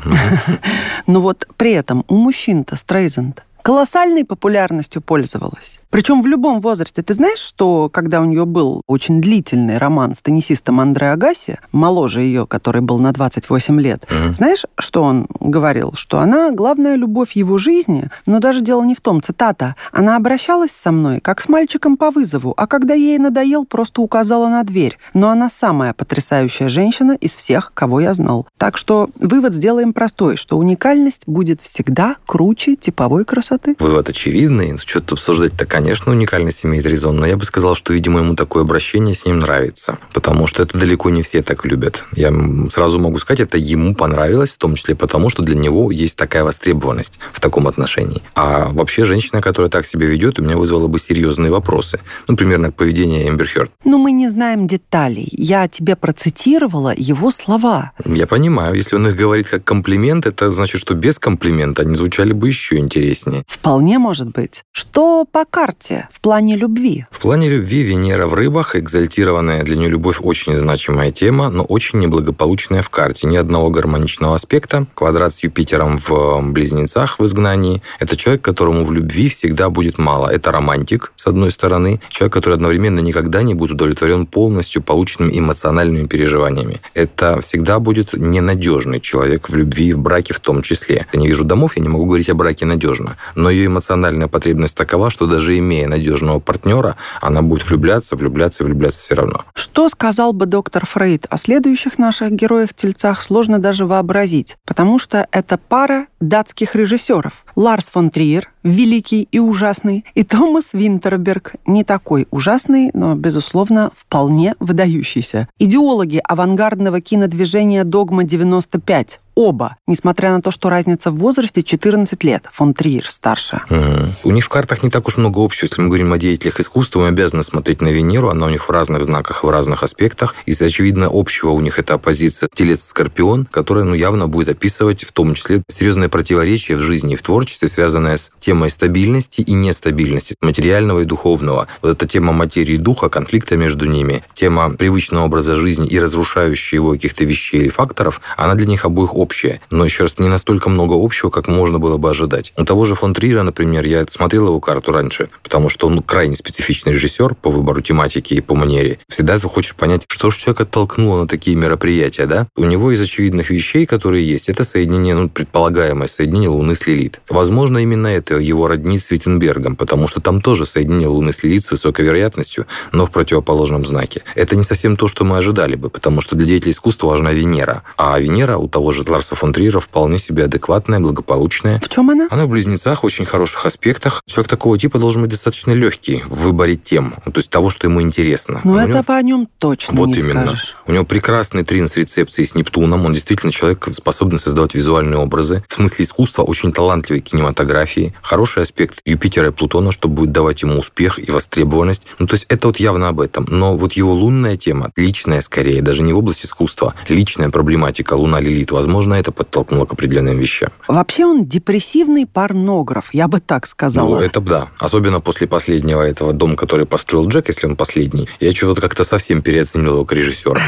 Но 1.07 1.21
вот 1.21 1.47
при 1.57 1.73
этом 1.73 2.04
у 2.09 2.16
мужчин-то 2.16 2.76
Стрейзенд 2.76 3.42
колоссальной 3.71 4.25
популярностью 4.25 5.00
пользовалась. 5.00 5.81
Причем 5.91 6.23
в 6.23 6.27
любом 6.27 6.61
возрасте. 6.61 7.03
Ты 7.03 7.15
знаешь, 7.15 7.39
что 7.39 7.89
когда 7.89 8.21
у 8.21 8.25
нее 8.25 8.45
был 8.45 8.83
очень 8.89 9.21
длительный 9.21 9.79
роман 9.79 10.15
с 10.15 10.21
теннисистом 10.21 10.81
Андре 10.81 11.11
Агаси, 11.11 11.59
моложе 11.71 12.23
ее, 12.23 12.47
который 12.49 12.80
был 12.80 12.99
на 12.99 13.13
28 13.13 13.80
лет, 13.80 14.04
mm-hmm. 14.09 14.35
знаешь, 14.35 14.65
что 14.78 15.04
он 15.04 15.28
говорил? 15.39 15.93
Что 15.95 16.19
она 16.19 16.50
главная 16.50 16.97
любовь 16.97 17.33
его 17.33 17.59
жизни, 17.59 18.09
но 18.26 18.41
даже 18.41 18.61
дело 18.61 18.83
не 18.83 18.97
в 18.97 19.00
том, 19.00 19.23
цитата, 19.23 19.76
она 19.93 20.17
обращалась 20.17 20.73
со 20.73 20.91
мной, 20.91 21.21
как 21.21 21.41
с 21.41 21.49
мальчиком 21.49 21.97
по 21.97 22.11
вызову, 22.11 22.54
а 22.56 22.67
когда 22.67 22.95
ей 22.95 23.19
надоел, 23.19 23.65
просто 23.67 24.00
указала 24.00 24.49
на 24.49 24.65
дверь. 24.65 24.99
Но 25.15 25.30
она 25.30 25.49
самая 25.49 25.93
потрясающая 25.93 26.69
женщина 26.69 27.13
из 27.13 27.37
всех, 27.37 27.73
кого 27.73 28.00
я 28.00 28.15
знал. 28.15 28.49
Так 28.59 28.76
что 28.76 29.11
вывод 29.17 29.54
сделаем 29.54 29.93
простой, 29.93 30.37
что 30.37 30.59
уникальность 30.59 31.23
будет 31.26 31.61
всегда 31.63 32.17
круче 32.26 32.75
типовой 32.75 33.25
красоты. 33.25 33.60
Вывод 33.79 34.09
очевидный. 34.09 34.79
Что-то 34.79 35.15
обсуждать 35.15 35.55
такая 35.57 35.71
конечно, 35.81 36.13
уникальность 36.13 36.67
имеет 36.67 36.85
резон, 36.85 37.17
но 37.17 37.27
я 37.27 37.39
бы 37.39 37.45
сказал, 37.45 37.75
что, 37.75 37.95
видимо, 37.95 38.21
ему 38.21 38.35
такое 38.35 38.65
обращение 38.65 39.15
с 39.15 39.25
ним 39.25 39.39
нравится, 39.39 39.99
потому 40.13 40.47
что 40.47 40.63
это 40.63 40.77
далеко 40.79 41.09
не 41.09 41.23
все 41.23 41.43
так 41.43 41.65
любят. 41.65 42.05
Я 42.13 42.31
сразу 42.71 42.99
могу 42.99 43.19
сказать, 43.19 43.41
это 43.41 43.57
ему 43.57 43.95
понравилось, 43.95 44.51
в 44.51 44.59
том 44.59 44.75
числе 44.75 44.95
потому, 44.95 45.31
что 45.31 45.43
для 45.43 45.55
него 45.55 45.91
есть 45.91 46.19
такая 46.19 46.45
востребованность 46.45 47.19
в 47.33 47.41
таком 47.41 47.67
отношении. 47.67 48.23
А 48.35 48.69
вообще 48.71 49.07
женщина, 49.07 49.41
которая 49.41 49.71
так 49.71 49.87
себя 49.87 50.07
ведет, 50.07 50.39
у 50.39 50.43
меня 50.43 50.59
вызвала 50.59 50.87
бы 50.87 50.99
серьезные 50.99 51.51
вопросы. 51.51 52.01
Ну, 52.29 52.37
примерно 52.37 52.71
поведение 52.71 53.29
Эмбер 53.29 53.49
Хёрд. 53.49 53.71
Но 53.85 53.97
мы 53.97 54.13
не 54.13 54.29
знаем 54.29 54.67
деталей. 54.67 55.29
Я 55.33 55.67
тебе 55.67 55.97
процитировала 55.97 56.93
его 56.95 57.31
слова. 57.31 57.93
Я 58.05 58.27
понимаю. 58.27 58.75
Если 58.75 58.97
он 58.97 59.09
их 59.09 59.17
говорит 59.17 59.49
как 59.49 59.65
комплимент, 59.65 60.27
это 60.27 60.53
значит, 60.53 60.81
что 60.81 60.95
без 60.95 61.19
комплимента 61.19 61.83
они 61.83 61.95
звучали 61.95 62.33
бы 62.35 62.49
еще 62.49 62.77
интереснее. 62.77 63.40
Вполне 63.47 63.99
может 63.99 64.29
быть. 64.29 64.65
Что 64.73 65.25
по 65.25 65.45
карте 65.45 66.09
в 66.11 66.21
плане 66.21 66.57
любви? 66.57 67.07
В 67.11 67.21
плане 67.21 67.49
любви 67.49 67.83
Венера 67.83 68.26
в 68.26 68.35
рыбах, 68.35 68.76
экзальтированная 68.76 69.63
для 69.63 69.76
нее 69.76 69.89
любовь 69.89 70.19
очень 70.21 70.57
значимая 70.57 71.11
тема, 71.11 71.50
но 71.50 71.65
очень 71.65 71.99
неблагополучная 71.99 72.83
в 72.83 72.91
карте. 72.91 73.26
Ни 73.26 73.37
одного 73.37 73.71
гармоничного 73.71 74.35
аспекта. 74.35 74.87
Квадрат 74.95 75.35
с 75.35 75.43
Юпитером 75.43 75.99
в 75.99 76.41
близнецах 76.43 77.19
в 77.19 77.25
изгнании. 77.25 77.83
Это 77.99 78.17
человек, 78.17 78.43
которому 78.43 78.85
в 78.85 78.93
любви 78.93 79.29
всегда 79.29 79.71
будет 79.71 79.99
мало. 79.99 80.29
Это 80.29 80.50
романтик, 80.53 81.13
с 81.17 81.26
одной 81.26 81.50
стороны. 81.50 82.00
Человек, 82.09 82.33
который 82.33 82.55
одновременно 82.55 83.00
никогда 83.00 83.43
не 83.43 83.55
будет 83.55 83.73
удовлетворен 83.73 84.26
полностью 84.26 84.83
полученными 84.83 85.39
эмоциональными 85.39 86.07
переживаниями. 86.07 86.81
Это 86.95 87.41
всегда 87.41 87.79
будет 87.79 88.15
ненадежный 88.15 89.00
человек 89.00 89.49
в 89.49 89.55
любви, 89.55 89.93
в 89.93 89.99
браке 89.99 90.35
в 90.35 90.41
том 90.41 90.63
числе. 90.63 91.07
Я 91.13 91.21
не 91.21 91.29
вижу 91.29 91.45
домов, 91.45 91.76
я 91.76 91.83
не 91.83 91.89
могу 91.89 92.07
говорить 92.07 92.31
о 92.31 92.35
браке 92.35 92.67
надежно. 92.67 93.17
Но 93.34 93.50
ее 93.50 93.66
эмоциональная 93.66 94.28
потребность 94.28 94.76
такова, 94.76 95.10
что 95.10 95.26
даже 95.26 95.58
имея 95.58 95.88
надежного 95.88 96.40
партнера, 96.40 96.97
она 97.21 97.43
будет 97.43 97.69
влюбляться, 97.69 98.16
влюбляться 98.16 98.62
и 98.62 98.66
влюбляться 98.66 99.02
все 99.02 99.14
равно. 99.14 99.45
Что 99.54 99.88
сказал 99.88 100.32
бы 100.32 100.47
доктор 100.47 100.86
Фрейд 100.86 101.26
о 101.30 101.36
следующих 101.36 101.99
наших 101.99 102.32
героях-тельцах, 102.32 103.23
сложно 103.23 103.58
даже 103.58 103.86
вообразить, 103.86 104.56
потому 104.66 104.99
что 104.99 105.26
это 105.32 105.58
пара 105.58 106.06
датских 106.21 106.75
режиссеров. 106.75 107.45
Ларс 107.56 107.90
фон 107.90 108.10
Триер, 108.10 108.50
великий 108.62 109.26
и 109.30 109.38
ужасный, 109.38 110.04
и 110.14 110.23
Томас 110.23 110.71
Винтерберг, 110.73 111.54
не 111.66 111.84
такой 111.84 112.26
ужасный, 112.30 112.90
но, 112.95 113.14
безусловно, 113.14 113.90
вполне 113.95 114.54
выдающийся. 114.60 115.49
Идеологи 115.58 116.21
авангардного 116.23 117.00
кинодвижения 117.00 117.84
«Догма-95», 117.84 119.19
оба, 119.41 119.76
несмотря 119.87 120.33
на 120.33 120.43
то, 120.43 120.50
что 120.50 120.69
разница 120.69 121.11
в 121.11 121.17
возрасте 121.17 121.63
14 121.63 122.23
лет. 122.25 122.45
Фон 122.53 122.75
Триер 122.75 123.11
старше. 123.11 123.63
Угу. 123.71 124.29
У 124.29 124.31
них 124.33 124.45
в 124.45 124.49
картах 124.50 124.83
не 124.83 124.91
так 124.91 125.09
уж 125.09 125.17
много 125.17 125.43
общего. 125.43 125.67
Если 125.67 125.81
мы 125.81 125.89
говорим 125.89 126.13
о 126.13 126.19
деятелях 126.19 126.61
искусства, 126.61 127.00
мы 127.00 127.09
обязаны 127.09 127.43
смотреть 127.43 127.81
на 127.81 127.89
Венеру. 127.89 128.29
Она 128.29 128.47
у 128.47 128.50
них 128.50 128.69
в 128.69 128.71
разных 128.71 129.05
знаках, 129.05 129.43
в 129.43 129.49
разных 129.49 129.83
аспектах. 129.83 130.35
И, 130.45 130.53
очевидно, 130.53 131.09
общего 131.11 131.50
у 131.50 131.61
них 131.61 131.79
это 131.79 131.95
оппозиция 131.95 132.50
Телец-Скорпион, 132.55 133.47
которая 133.50 133.85
ну, 133.85 133.95
явно 133.95 134.26
будет 134.26 134.50
описывать 134.50 135.05
в 135.05 135.13
том 135.13 135.35
числе 135.35 135.63
серьезное 135.69 136.11
противоречие 136.11 136.76
в 136.76 136.81
жизни 136.81 137.15
и 137.15 137.17
в 137.17 137.23
творчестве, 137.23 137.69
связанное 137.69 138.19
с 138.19 138.33
темой 138.39 138.71
стабильности 138.71 139.41
и 139.41 139.55
нестабильности, 139.55 140.37
материального 140.43 141.00
и 141.00 141.05
духовного. 141.07 141.67
Вот 141.81 141.93
эта 141.93 142.07
тема 142.07 142.35
материи 142.35 142.75
и 142.75 142.79
духа, 142.79 143.09
конфликта 143.09 143.57
между 143.57 143.87
ними, 143.87 144.23
тема 144.35 144.69
привычного 144.71 145.25
образа 145.25 145.57
жизни 145.57 145.89
и 145.89 145.99
разрушающей 145.99 146.76
его 146.76 146.93
каких-то 146.93 147.25
вещей 147.25 147.63
или 147.63 147.71
факторов, 147.71 148.21
она 148.37 148.55
для 148.55 148.67
них 148.67 148.85
обоих 148.85 149.15
общая 149.15 149.29
общее, 149.30 149.60
но 149.71 149.84
еще 149.84 150.02
раз 150.02 150.19
не 150.19 150.28
настолько 150.28 150.69
много 150.69 150.95
общего, 150.95 151.30
как 151.30 151.47
можно 151.47 151.78
было 151.78 151.99
бы 151.99 152.10
ожидать. 152.10 152.52
У 152.56 152.64
того 152.64 152.84
же 152.84 152.97
фон 152.97 153.14
Трира, 153.14 153.45
например, 153.45 153.84
я 153.84 154.04
смотрел 154.10 154.49
его 154.49 154.58
карту 154.58 154.90
раньше, 154.90 155.28
потому 155.45 155.69
что 155.69 155.86
он 155.86 156.02
крайне 156.02 156.34
специфичный 156.34 156.93
режиссер 156.95 157.36
по 157.36 157.49
выбору 157.49 157.80
тематики 157.80 158.34
и 158.34 158.40
по 158.40 158.56
манере. 158.56 158.99
Всегда 159.08 159.38
ты 159.38 159.47
хочешь 159.47 159.76
понять, 159.76 160.02
что 160.08 160.30
же 160.30 160.38
человека 160.38 160.64
толкнуло 160.64 161.21
на 161.21 161.28
такие 161.28 161.56
мероприятия, 161.56 162.26
да? 162.26 162.49
У 162.56 162.64
него 162.64 162.90
из 162.90 163.00
очевидных 163.00 163.50
вещей, 163.50 163.86
которые 163.86 164.26
есть, 164.26 164.49
это 164.49 164.64
соединение, 164.64 165.14
ну, 165.14 165.28
предполагаемое 165.28 166.08
соединение 166.08 166.49
Луны 166.49 166.75
с 166.75 166.84
Лилит. 166.88 167.21
Возможно, 167.30 167.78
именно 167.78 168.08
это 168.08 168.34
его 168.34 168.66
роднит 168.66 169.00
с 169.04 169.12
Виттенбергом, 169.12 169.76
потому 169.76 170.08
что 170.08 170.21
там 170.21 170.40
тоже 170.40 170.66
соединение 170.66 171.06
Луны 171.06 171.32
с 171.32 171.45
Лилит 171.45 171.64
с 171.64 171.71
высокой 171.71 172.04
вероятностью, 172.04 172.66
но 172.90 173.06
в 173.06 173.12
противоположном 173.12 173.86
знаке. 173.86 174.23
Это 174.34 174.56
не 174.56 174.64
совсем 174.64 174.97
то, 174.97 175.06
что 175.06 175.25
мы 175.25 175.38
ожидали 175.38 175.76
бы, 175.76 175.88
потому 175.88 176.21
что 176.21 176.34
для 176.34 176.49
деятелей 176.49 176.73
искусства 176.73 177.06
важна 177.06 177.32
Венера. 177.32 177.84
А 177.97 178.19
Венера 178.19 178.56
у 178.56 178.69
того 178.69 178.90
же 178.90 179.04
Ларса 179.21 179.35
фон 179.35 179.52
Трира 179.52 179.80
вполне 179.80 180.19
себе 180.19 180.45
адекватная, 180.45 180.99
благополучная. 180.99 181.78
В 181.80 181.91
чем 181.91 182.09
она? 182.09 182.26
Она 182.30 182.47
в 182.47 182.49
близнецах, 182.49 183.04
очень 183.04 183.26
хороших 183.26 183.67
аспектах. 183.67 184.23
Человек 184.26 184.49
такого 184.49 184.78
типа 184.78 184.99
должен 184.99 185.21
быть 185.21 185.30
достаточно 185.30 185.73
легкий 185.73 186.23
в 186.26 186.45
выборе 186.45 186.76
тем, 186.76 187.13
то 187.23 187.37
есть 187.37 187.50
того, 187.50 187.69
что 187.69 187.87
ему 187.87 188.00
интересно. 188.00 188.63
Ну, 188.65 188.78
этого 188.78 189.02
него... 189.02 189.19
о 189.19 189.23
нем 189.23 189.49
точно 189.59 189.95
вот 189.95 190.06
не 190.06 190.21
именно. 190.21 190.41
скажешь. 190.41 190.75
У 190.87 190.93
него 190.93 191.04
прекрасный 191.04 191.65
трин 191.65 191.87
с 191.87 191.99
рецепцией 191.99 192.47
с 192.47 192.54
Нептуном. 192.54 193.04
Он 193.04 193.13
действительно 193.13 193.52
человек, 193.52 193.89
способный 193.93 194.39
создавать 194.39 194.75
визуальные 194.75 195.19
образы. 195.19 195.65
В 195.69 195.75
смысле 195.75 196.02
искусства 196.06 196.43
очень 196.45 196.73
талантливый 196.73 197.21
кинематографии. 197.21 198.15
Хороший 198.23 198.63
аспект 198.63 199.00
Юпитера 199.04 199.49
и 199.49 199.50
Плутона, 199.50 199.93
что 199.93 200.09
будет 200.09 200.33
давать 200.33 200.63
ему 200.63 200.78
успех 200.78 201.19
и 201.19 201.30
востребованность. 201.30 202.06
Ну, 202.19 202.26
то 202.26 202.37
есть 202.37 202.47
это 202.49 202.69
вот 202.69 202.78
явно 202.78 203.09
об 203.09 203.21
этом. 203.21 203.45
Но 203.50 203.76
вот 203.76 203.93
его 203.93 204.15
лунная 204.15 204.56
тема, 204.56 204.93
личная 204.97 205.43
скорее, 205.43 205.83
даже 205.83 206.02
не 206.02 206.15
в 206.15 206.19
области 206.19 206.47
искусства, 206.47 206.95
личная 207.06 207.50
проблематика 207.50 208.15
Луна 208.15 208.41
Лилит, 208.41 208.71
возможно, 209.00 209.15
это 209.15 209.32
подтолкнуло 209.32 209.86
к 209.86 209.93
определенным 209.93 210.39
вещам. 210.39 210.71
Вообще 210.86 211.25
он 211.25 211.47
депрессивный 211.47 212.26
порнограф, 212.26 213.15
я 213.15 213.28
бы 213.28 213.41
так 213.41 213.67
сказала. 213.67 214.19
Ну, 214.19 214.21
это 214.21 214.41
да. 214.41 214.69
Особенно 214.78 215.21
после 215.21 215.47
последнего 215.47 216.02
этого 216.02 216.32
дома, 216.32 216.56
который 216.56 216.84
построил 216.84 217.26
Джек, 217.28 217.49
если 217.49 217.67
он 217.67 217.76
последний. 217.76 218.28
Я 218.41 218.52
что-то 218.52 218.80
как-то 218.80 219.04
совсем 219.04 219.41
переоценил 219.43 219.95
его 219.95 220.04
как 220.04 220.19
режиссера. 220.19 220.60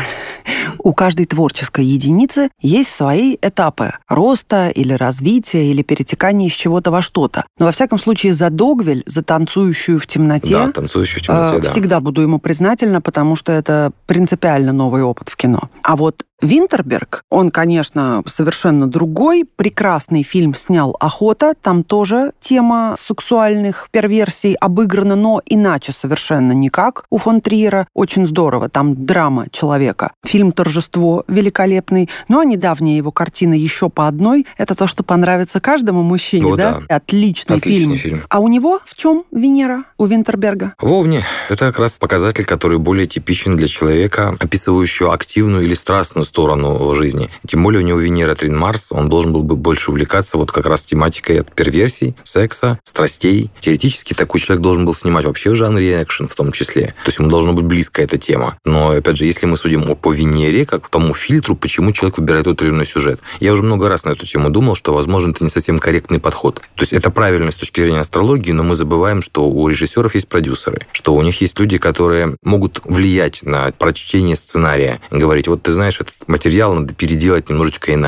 У 0.79 0.95
каждой 0.95 1.27
творческой 1.27 1.85
единицы 1.85 2.49
есть 2.61 2.91
свои 2.91 3.37
этапы 3.43 3.93
роста 4.09 4.71
или 4.71 4.95
развития, 4.95 5.71
или 5.71 5.83
перетекания 5.83 6.49
из 6.49 6.55
чего-то 6.55 6.91
во 6.91 7.03
что-то. 7.03 7.45
Но 7.59 7.67
во 7.67 7.73
всяком 7.73 7.99
случае 7.99 8.33
за 8.33 8.51
Догвиль, 8.51 9.03
за 9.07 9.23
танцующую 9.23 9.99
в 9.99 10.07
темноте, 10.07 10.55
да, 10.55 10.73
танцующую 10.73 11.23
в 11.23 11.27
темноте, 11.27 11.57
э, 11.59 11.61
да. 11.61 11.71
всегда 11.71 12.01
буду 12.01 12.23
ему 12.23 12.39
признательна, 12.39 13.01
потому 13.01 13.37
что 13.37 13.53
это 13.53 13.93
принципиально 14.07 14.73
новый 14.73 15.03
опыт 15.03 15.29
в 15.29 15.37
кино. 15.37 15.69
А 15.83 15.97
вот 15.97 16.25
Винтерберг, 16.43 17.23
он, 17.31 17.53
конечно, 17.53 18.22
совершенно 18.27 18.87
другой. 18.87 19.45
Прекрасный 19.57 20.23
фильм 20.23 20.55
снял 20.55 20.97
«Охота». 21.01 21.55
Там 21.61 21.85
тоже 21.85 22.33
тема 22.41 22.95
сексуальных 22.99 23.89
перверсий 23.91 24.55
обыграна, 24.55 25.17
но 25.17 25.41
иначе 25.47 25.93
совершенно 25.93 26.53
никак. 26.53 27.05
У 27.11 27.19
фон 27.19 27.41
Триера 27.41 27.87
очень 27.95 28.27
здорово. 28.27 28.69
Там 28.69 29.05
драма 29.05 29.47
человека. 29.51 30.13
Фильм 30.25 30.53
«Торжество» 30.53 31.25
великолепный. 31.29 32.09
Ну, 32.29 32.41
а 32.41 32.45
недавняя 32.45 32.97
его 32.97 33.11
картина 33.13 33.55
«Еще 33.55 33.89
по 33.89 34.09
одной»— 34.09 34.47
это 34.59 34.75
то, 34.75 34.87
что 34.87 35.03
понравится 35.03 35.61
каждому 35.61 36.03
мужчине, 36.03 36.53
О, 36.53 36.57
да? 36.57 36.83
да. 36.89 36.97
Отличный, 36.97 37.57
Отличный 37.57 37.97
фильм. 37.97 38.17
фильм. 38.17 38.23
А 38.29 38.41
у 38.41 38.49
него 38.49 38.81
в 38.85 38.95
чем 38.97 39.25
Венера? 39.33 39.85
У 39.99 40.07
Винтерберга? 40.07 40.75
Вовне. 40.81 41.25
Это 41.49 41.67
как 41.67 41.79
раз 41.79 41.99
показатель, 41.99 42.45
который 42.45 42.79
более 42.79 43.07
типичен 43.07 43.57
для 43.57 43.69
человека, 43.69 44.37
описывающего 44.39 45.13
активную 45.13 45.65
или 45.65 45.75
страстную 45.75 46.25
сторону 46.25 46.95
жизни. 46.95 47.31
Тем 47.47 47.63
более 47.63 47.83
у 47.83 47.87
него 47.87 47.99
Венера 48.13 48.35
Трин 48.35 48.57
Марс, 48.57 48.93
он 48.93 49.09
должен 49.09 49.33
был 49.33 49.43
бы 49.43 49.57
больше 49.57 49.91
увлекаться 49.91 50.37
вот 50.37 50.53
как 50.53 50.67
раз 50.67 50.85
тематикой 50.85 51.41
от 51.41 51.53
перверсий, 51.55 52.15
секса, 52.25 52.79
страстей. 52.85 53.51
Теоретически 53.61 54.13
такой 54.15 54.41
человек 54.41 54.63
должен 54.63 54.85
был 54.85 54.95
снимать 54.95 55.25
вообще 55.25 55.51
в 55.51 55.55
жанре 55.55 56.03
экшен 56.03 56.29
в 56.29 56.35
том 56.35 56.53
числе. 56.53 56.95
То 57.05 57.09
есть 57.09 57.19
ему 57.19 57.31
должна 57.31 57.53
быть 57.53 57.65
близка 57.65 58.03
эта 58.03 58.19
тема. 58.19 58.59
Но, 58.65 58.91
опять 58.91 59.17
же, 59.17 59.25
если 59.25 59.47
мы 59.47 59.57
судим 59.57 59.97
по 59.97 60.13
Венере, 60.13 60.67
как 60.67 60.89
тому 60.89 61.15
фильтру, 61.15 61.57
почему 61.57 61.93
человек 61.93 62.19
выбирает 62.19 62.45
тот 62.45 62.61
или 62.63 62.71
иной 62.71 62.87
сюжет. 62.87 63.21
Я 63.41 63.53
уже 63.53 63.63
много 63.63 63.89
раз 63.89 64.05
на 64.05 64.11
эту 64.11 64.27
тему 64.27 64.51
думал, 64.51 64.75
что, 64.75 64.93
возможно, 64.93 65.31
это 65.31 65.43
не 65.43 65.51
совсем 65.51 65.79
корректный 65.79 66.21
подход. 66.21 66.57
То 66.75 66.83
есть 66.83 66.93
это 66.93 67.11
правильно 67.11 67.51
с 67.51 67.57
точки 67.57 67.81
зрения 67.81 68.01
астрологии, 68.01 68.53
но 68.53 68.63
мы 68.63 68.75
забываем, 68.75 69.23
что 69.23 69.49
у 69.49 69.69
режиссеров 69.69 70.15
есть 70.15 70.29
продюсеры, 70.29 70.87
что 70.93 71.15
у 71.15 71.23
них 71.23 71.41
есть 71.41 71.59
люди, 71.59 71.79
которые 71.79 72.37
могут 72.43 72.81
влиять 72.85 73.43
на 73.43 73.73
прочтение 73.73 74.37
сценария, 74.37 75.01
говорить, 75.11 75.49
вот 75.49 75.63
ты 75.63 75.73
знаешь, 75.73 76.01
этот 76.01 76.15
материал 76.29 76.75
надо 76.75 76.95
переделать 76.95 77.49
немножечко 77.49 77.95
иначе. 77.95 78.02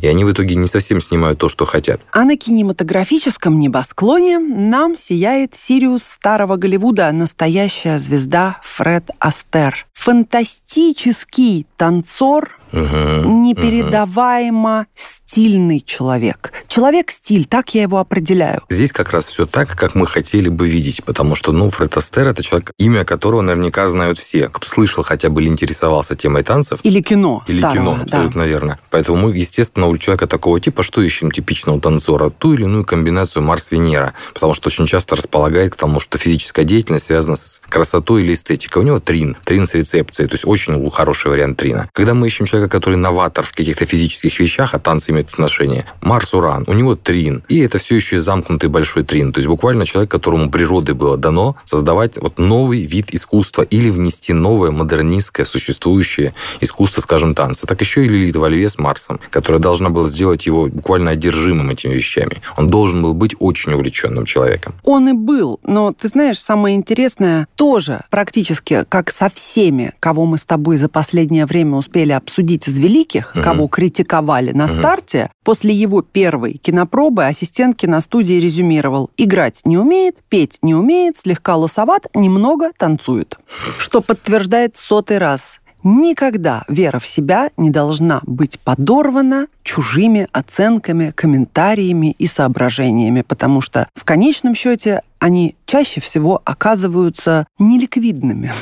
И 0.00 0.06
они 0.06 0.24
в 0.24 0.32
итоге 0.32 0.54
не 0.54 0.66
совсем 0.66 1.00
снимают 1.00 1.38
то, 1.38 1.48
что 1.48 1.66
хотят. 1.66 2.00
А 2.12 2.24
на 2.24 2.36
кинематографическом 2.36 3.58
небосклоне 3.58 4.38
нам 4.38 4.96
сияет 4.96 5.54
Сириус 5.54 6.04
старого 6.04 6.56
Голливуда, 6.56 7.10
настоящая 7.12 7.98
звезда 7.98 8.58
Фред 8.62 9.10
Астер. 9.18 9.86
Фантастический 9.92 11.66
танцор, 11.76 12.59
Непередаваемо 12.72 14.86
стильный 15.30 15.80
человек. 15.80 16.52
Человек-стиль, 16.66 17.44
так 17.44 17.72
я 17.74 17.82
его 17.82 17.98
определяю. 17.98 18.62
Здесь 18.68 18.92
как 18.92 19.12
раз 19.12 19.28
все 19.28 19.46
так, 19.46 19.76
как 19.76 19.94
мы 19.94 20.06
хотели 20.06 20.48
бы 20.48 20.68
видеть, 20.68 21.04
потому 21.04 21.36
что, 21.36 21.52
ну, 21.52 21.70
Фред 21.70 21.96
Астер– 21.96 22.26
это 22.28 22.42
человек, 22.42 22.72
имя 22.78 23.04
которого 23.04 23.40
наверняка 23.40 23.88
знают 23.88 24.18
все, 24.18 24.48
кто 24.48 24.66
слышал 24.66 25.04
хотя 25.04 25.28
бы 25.28 25.42
или 25.42 25.48
интересовался 25.48 26.16
темой 26.16 26.42
танцев. 26.42 26.80
Или 26.82 27.00
кино 27.00 27.44
Или 27.46 27.58
старого, 27.58 27.76
кино, 27.76 27.96
да. 27.98 28.02
абсолютно 28.02 28.42
верно. 28.42 28.78
Поэтому 28.90 29.18
мы, 29.18 29.36
естественно, 29.36 29.86
у 29.86 29.96
человека 29.98 30.26
такого 30.26 30.58
типа, 30.58 30.82
что 30.82 31.00
ищем 31.00 31.30
типичного 31.30 31.80
танцора? 31.80 32.30
Ту 32.30 32.54
или 32.54 32.64
иную 32.64 32.84
комбинацию 32.84 33.44
Марс-Венера, 33.44 34.14
потому 34.34 34.54
что 34.54 34.68
очень 34.68 34.88
часто 34.88 35.14
располагает 35.14 35.74
к 35.74 35.76
тому, 35.76 36.00
что 36.00 36.18
физическая 36.18 36.64
деятельность 36.64 37.06
связана 37.06 37.36
с 37.36 37.62
красотой 37.68 38.22
или 38.22 38.34
эстетикой. 38.34 38.82
У 38.82 38.84
него 38.84 38.98
трин, 38.98 39.36
трин 39.44 39.68
с 39.68 39.74
рецепцией, 39.74 40.26
то 40.26 40.34
есть 40.34 40.44
очень 40.44 40.90
хороший 40.90 41.30
вариант 41.30 41.58
трина. 41.58 41.88
Когда 41.92 42.14
мы 42.14 42.26
ищем 42.26 42.46
человека, 42.46 42.59
который 42.68 42.96
новатор 42.96 43.44
в 43.44 43.52
каких-то 43.52 43.86
физических 43.86 44.38
вещах, 44.38 44.74
а 44.74 44.78
танцы 44.78 45.10
имеют 45.10 45.30
отношение, 45.30 45.86
Марс-Уран, 46.00 46.64
у 46.66 46.72
него 46.72 46.94
трин. 46.94 47.42
И 47.48 47.58
это 47.60 47.78
все 47.78 47.96
еще 47.96 48.16
и 48.16 48.18
замкнутый 48.18 48.68
большой 48.68 49.04
трин. 49.04 49.32
То 49.32 49.38
есть 49.38 49.48
буквально 49.48 49.86
человек, 49.86 50.10
которому 50.10 50.50
природой 50.50 50.94
было 50.94 51.16
дано 51.16 51.56
создавать 51.64 52.18
вот 52.18 52.38
новый 52.38 52.82
вид 52.82 53.14
искусства 53.14 53.62
или 53.62 53.90
внести 53.90 54.32
новое 54.32 54.70
модернистское 54.70 55.46
существующее 55.46 56.34
искусство, 56.60 57.00
скажем, 57.00 57.34
танца. 57.34 57.66
Так 57.66 57.80
еще 57.80 58.04
и 58.04 58.08
Лилит 58.08 58.36
во 58.36 58.48
Льве 58.48 58.68
с 58.68 58.78
Марсом, 58.78 59.20
которая 59.30 59.60
должна 59.60 59.90
была 59.90 60.08
сделать 60.08 60.46
его 60.46 60.66
буквально 60.66 61.12
одержимым 61.12 61.70
этими 61.70 61.94
вещами. 61.94 62.42
Он 62.56 62.68
должен 62.68 63.02
был 63.02 63.14
быть 63.14 63.34
очень 63.38 63.72
увлеченным 63.72 64.24
человеком. 64.24 64.74
Он 64.84 65.08
и 65.08 65.12
был, 65.12 65.60
но 65.62 65.92
ты 65.92 66.08
знаешь, 66.08 66.38
самое 66.38 66.76
интересное, 66.76 67.46
тоже 67.56 68.02
практически 68.10 68.84
как 68.88 69.10
со 69.10 69.28
всеми, 69.28 69.92
кого 70.00 70.26
мы 70.26 70.38
с 70.38 70.44
тобой 70.44 70.76
за 70.76 70.88
последнее 70.88 71.46
время 71.46 71.76
успели 71.76 72.12
обсудить 72.12 72.49
из 72.56 72.78
великих, 72.78 73.34
Мгм. 73.34 73.44
кого 73.44 73.68
критиковали 73.68 74.52
на 74.52 74.66
Мгм. 74.66 74.78
старте, 74.78 75.30
после 75.44 75.74
его 75.74 76.02
первой 76.02 76.54
кинопробы 76.54 77.26
ассистент 77.26 77.76
киностудии 77.76 78.34
резюмировал. 78.40 79.10
Играть 79.16 79.60
не 79.64 79.76
умеет, 79.78 80.16
петь 80.28 80.58
не 80.62 80.74
умеет, 80.74 81.18
слегка 81.18 81.56
лосоват, 81.56 82.06
немного 82.14 82.70
танцует. 82.76 83.38
Что 83.78 84.00
подтверждает 84.00 84.76
в 84.76 84.80
сотый 84.80 85.18
раз. 85.18 85.60
Никогда 85.82 86.64
вера 86.68 86.98
в 86.98 87.06
себя 87.06 87.50
не 87.56 87.70
должна 87.70 88.20
быть 88.24 88.60
подорвана 88.60 89.46
чужими 89.62 90.28
оценками, 90.30 91.10
комментариями 91.14 92.14
и 92.18 92.26
соображениями, 92.26 93.22
потому 93.22 93.62
что 93.62 93.88
в 93.94 94.04
конечном 94.04 94.54
счете 94.54 95.00
они 95.20 95.54
чаще 95.66 96.00
всего 96.00 96.42
оказываются 96.44 97.46
неликвидными. 97.58 98.52